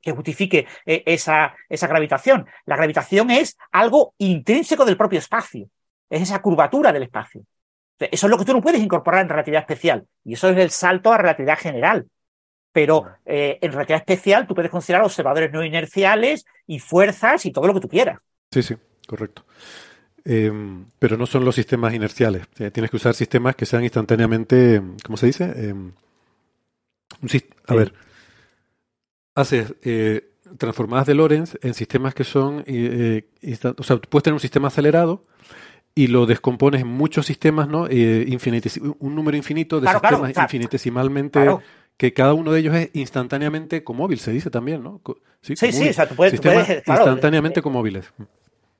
[0.00, 2.46] que justifique eh, esa, esa gravitación.
[2.64, 5.68] La gravitación es algo intrínseco del propio espacio,
[6.10, 7.42] es esa curvatura del espacio.
[7.98, 10.06] Eso es lo que tú no puedes incorporar en relatividad especial.
[10.24, 12.06] Y eso es el salto a relatividad general.
[12.72, 17.66] Pero eh, en relatividad especial tú puedes considerar observadores no inerciales y fuerzas y todo
[17.66, 18.18] lo que tú quieras.
[18.50, 18.76] Sí, sí,
[19.06, 19.46] correcto.
[20.24, 22.46] Em, pero no son los sistemas inerciales.
[22.58, 25.44] Eh, tienes que usar sistemas que sean instantáneamente, ¿cómo se dice?
[25.44, 25.92] Em,
[27.66, 27.94] a ver,
[29.34, 34.68] haces eh, transformadas de Lorentz en sistemas que son, o sea, puedes tener un sistema
[34.68, 35.24] acelerado
[35.98, 37.88] y lo descompones en muchos sistemas, ¿no?
[37.88, 38.38] Eh,
[38.98, 41.40] un número infinito de sistemas infinitesimalmente
[41.96, 45.00] que cada uno de ellos es instantáneamente comóvil, se dice también, ¿no?
[45.40, 48.12] Sí, sí, o sea, tú puedes, instantáneamente comóviles.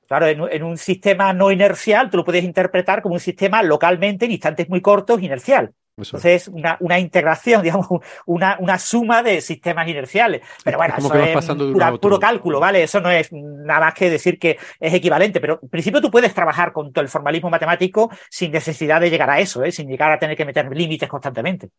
[0.07, 4.31] Claro, en, un sistema no inercial tú lo puedes interpretar como un sistema localmente en
[4.31, 5.73] instantes muy cortos inercial.
[5.97, 7.87] Entonces, una, una integración, digamos,
[8.25, 10.41] una, una suma de sistemas inerciales.
[10.63, 12.83] Pero bueno, eso es puro cálculo, ¿vale?
[12.83, 15.41] Eso no es nada más que decir que es equivalente.
[15.41, 19.29] Pero en principio tú puedes trabajar con todo el formalismo matemático sin necesidad de llegar
[19.29, 19.71] a eso, ¿eh?
[19.71, 21.69] sin llegar a tener que meter límites constantemente.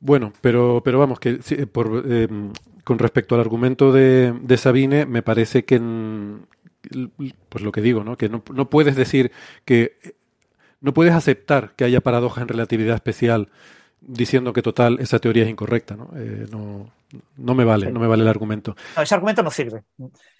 [0.00, 1.38] Bueno, pero, pero vamos, que
[1.70, 2.28] por, eh,
[2.84, 5.78] con respecto al argumento de, de Sabine, me parece que,
[7.48, 8.16] pues lo que digo, ¿no?
[8.16, 9.30] Que no, no puedes decir
[9.64, 10.21] que
[10.82, 13.48] no puedes aceptar que haya paradojas en relatividad especial
[14.00, 16.10] diciendo que total esa teoría es incorrecta, ¿no?
[16.16, 16.90] Eh, no,
[17.36, 18.76] no, me vale, no me vale el argumento.
[19.00, 19.84] ese argumento no sirve.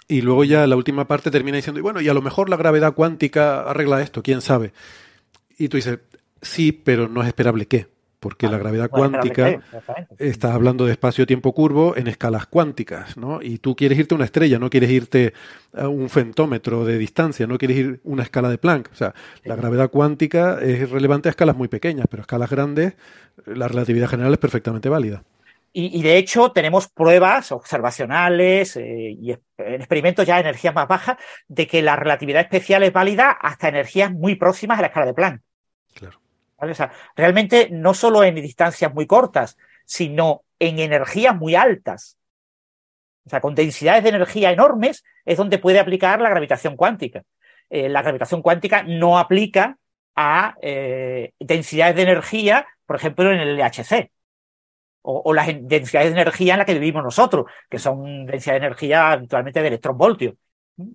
[0.09, 2.57] Y luego ya la última parte termina diciendo, y bueno, y a lo mejor la
[2.57, 4.72] gravedad cuántica arregla esto, quién sabe.
[5.57, 6.01] Y tú dices,
[6.40, 7.86] sí, pero no es esperable qué.
[8.23, 9.61] Porque la gravedad cuántica,
[10.16, 13.43] estás hablando de espacio-tiempo curvo en escalas cuánticas, ¿no?
[13.43, 15.33] Y tú quieres irte a una estrella, no quieres irte
[15.75, 18.91] a un fentómetro de distancia, no quieres ir a una escala de Planck.
[18.93, 19.12] O sea,
[19.43, 22.95] la gravedad cuántica es relevante a escalas muy pequeñas, pero a escalas grandes
[23.45, 25.25] la relatividad general es perfectamente válida.
[25.75, 31.16] Y, de hecho tenemos pruebas observacionales eh, y en experimentos ya de energías más bajas
[31.49, 35.14] de que la relatividad especial es válida hasta energías muy próximas a la escala de
[35.14, 35.43] Planck.
[35.95, 36.22] Claro.
[36.71, 42.17] O sea, realmente no solo en distancias muy cortas, sino en energías muy altas.
[43.27, 47.23] O sea, con densidades de energía enormes es donde puede aplicar la gravitación cuántica.
[47.71, 49.79] Eh, la gravitación cuántica no aplica
[50.15, 54.11] a eh, densidades de energía, por ejemplo, en el LHC
[55.03, 59.13] o, las densidades de energía en las que vivimos nosotros, que son densidades de energía
[59.13, 60.37] habitualmente de electronvoltio.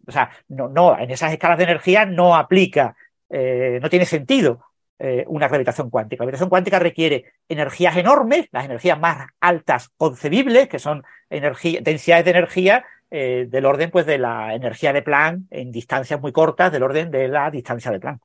[0.07, 2.95] O sea, no, no, en esas escalas de energía no aplica,
[3.29, 4.63] eh, no tiene sentido
[4.99, 6.23] eh, una gravitación cuántica.
[6.23, 12.31] La gravitación cuántica requiere energías enormes, las energías más altas concebibles, que son densidades de
[12.31, 16.83] energía eh, del orden pues, de la energía de Planck en distancias muy cortas, del
[16.83, 18.21] orden de la distancia de Planck.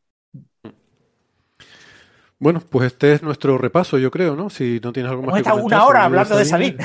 [2.42, 4.50] Bueno, pues este es nuestro repaso, yo creo, ¿no?
[4.50, 5.64] Si no tienes algo más que comentar.
[5.64, 6.76] una hora hablando de salir.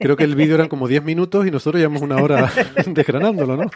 [0.00, 2.50] Creo que el vídeo eran como 10 minutos y nosotros llevamos una hora
[2.86, 3.70] desgranándolo, ¿no?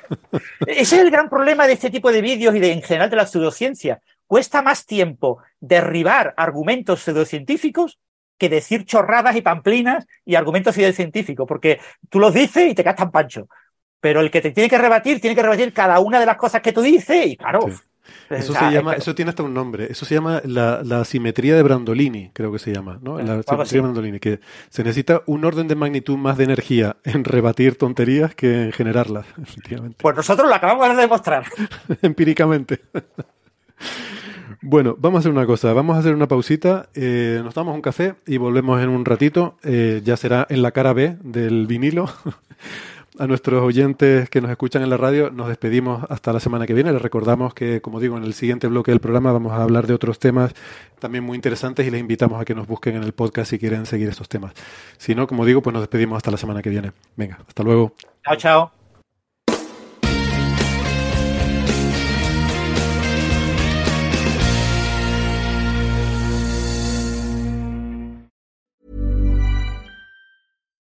[0.66, 3.14] Ese es el gran problema de este tipo de vídeos y de, en general de
[3.14, 4.00] la pseudociencia.
[4.30, 7.98] Cuesta más tiempo derribar argumentos pseudocientíficos
[8.38, 13.10] que decir chorradas y pamplinas y argumentos pseudocientíficos, porque tú los dices y te castan
[13.10, 13.48] pancho.
[13.98, 16.62] Pero el que te tiene que rebatir, tiene que rebatir cada una de las cosas
[16.62, 17.66] que tú dices y claro,
[18.28, 19.88] eso se llama, eso tiene hasta un nombre.
[19.90, 23.18] Eso se llama la, la simetría de Brandolini, creo que se llama, ¿no?
[23.18, 27.24] La simetría de Brandolini, que se necesita un orden de magnitud más de energía en
[27.24, 29.96] rebatir tonterías que en generarlas, efectivamente.
[30.00, 31.46] Pues nosotros lo acabamos de demostrar.
[32.02, 32.78] Empíricamente.
[34.62, 37.82] Bueno, vamos a hacer una cosa, vamos a hacer una pausita, eh, nos damos un
[37.82, 42.08] café y volvemos en un ratito, eh, ya será en la cara B del vinilo.
[43.18, 46.72] a nuestros oyentes que nos escuchan en la radio, nos despedimos hasta la semana que
[46.72, 46.90] viene.
[46.90, 49.92] Les recordamos que, como digo, en el siguiente bloque del programa vamos a hablar de
[49.92, 50.54] otros temas
[50.98, 53.84] también muy interesantes y les invitamos a que nos busquen en el podcast si quieren
[53.84, 54.54] seguir estos temas.
[54.96, 56.92] Si no, como digo, pues nos despedimos hasta la semana que viene.
[57.16, 57.94] Venga, hasta luego.
[58.24, 58.79] Chao, chao.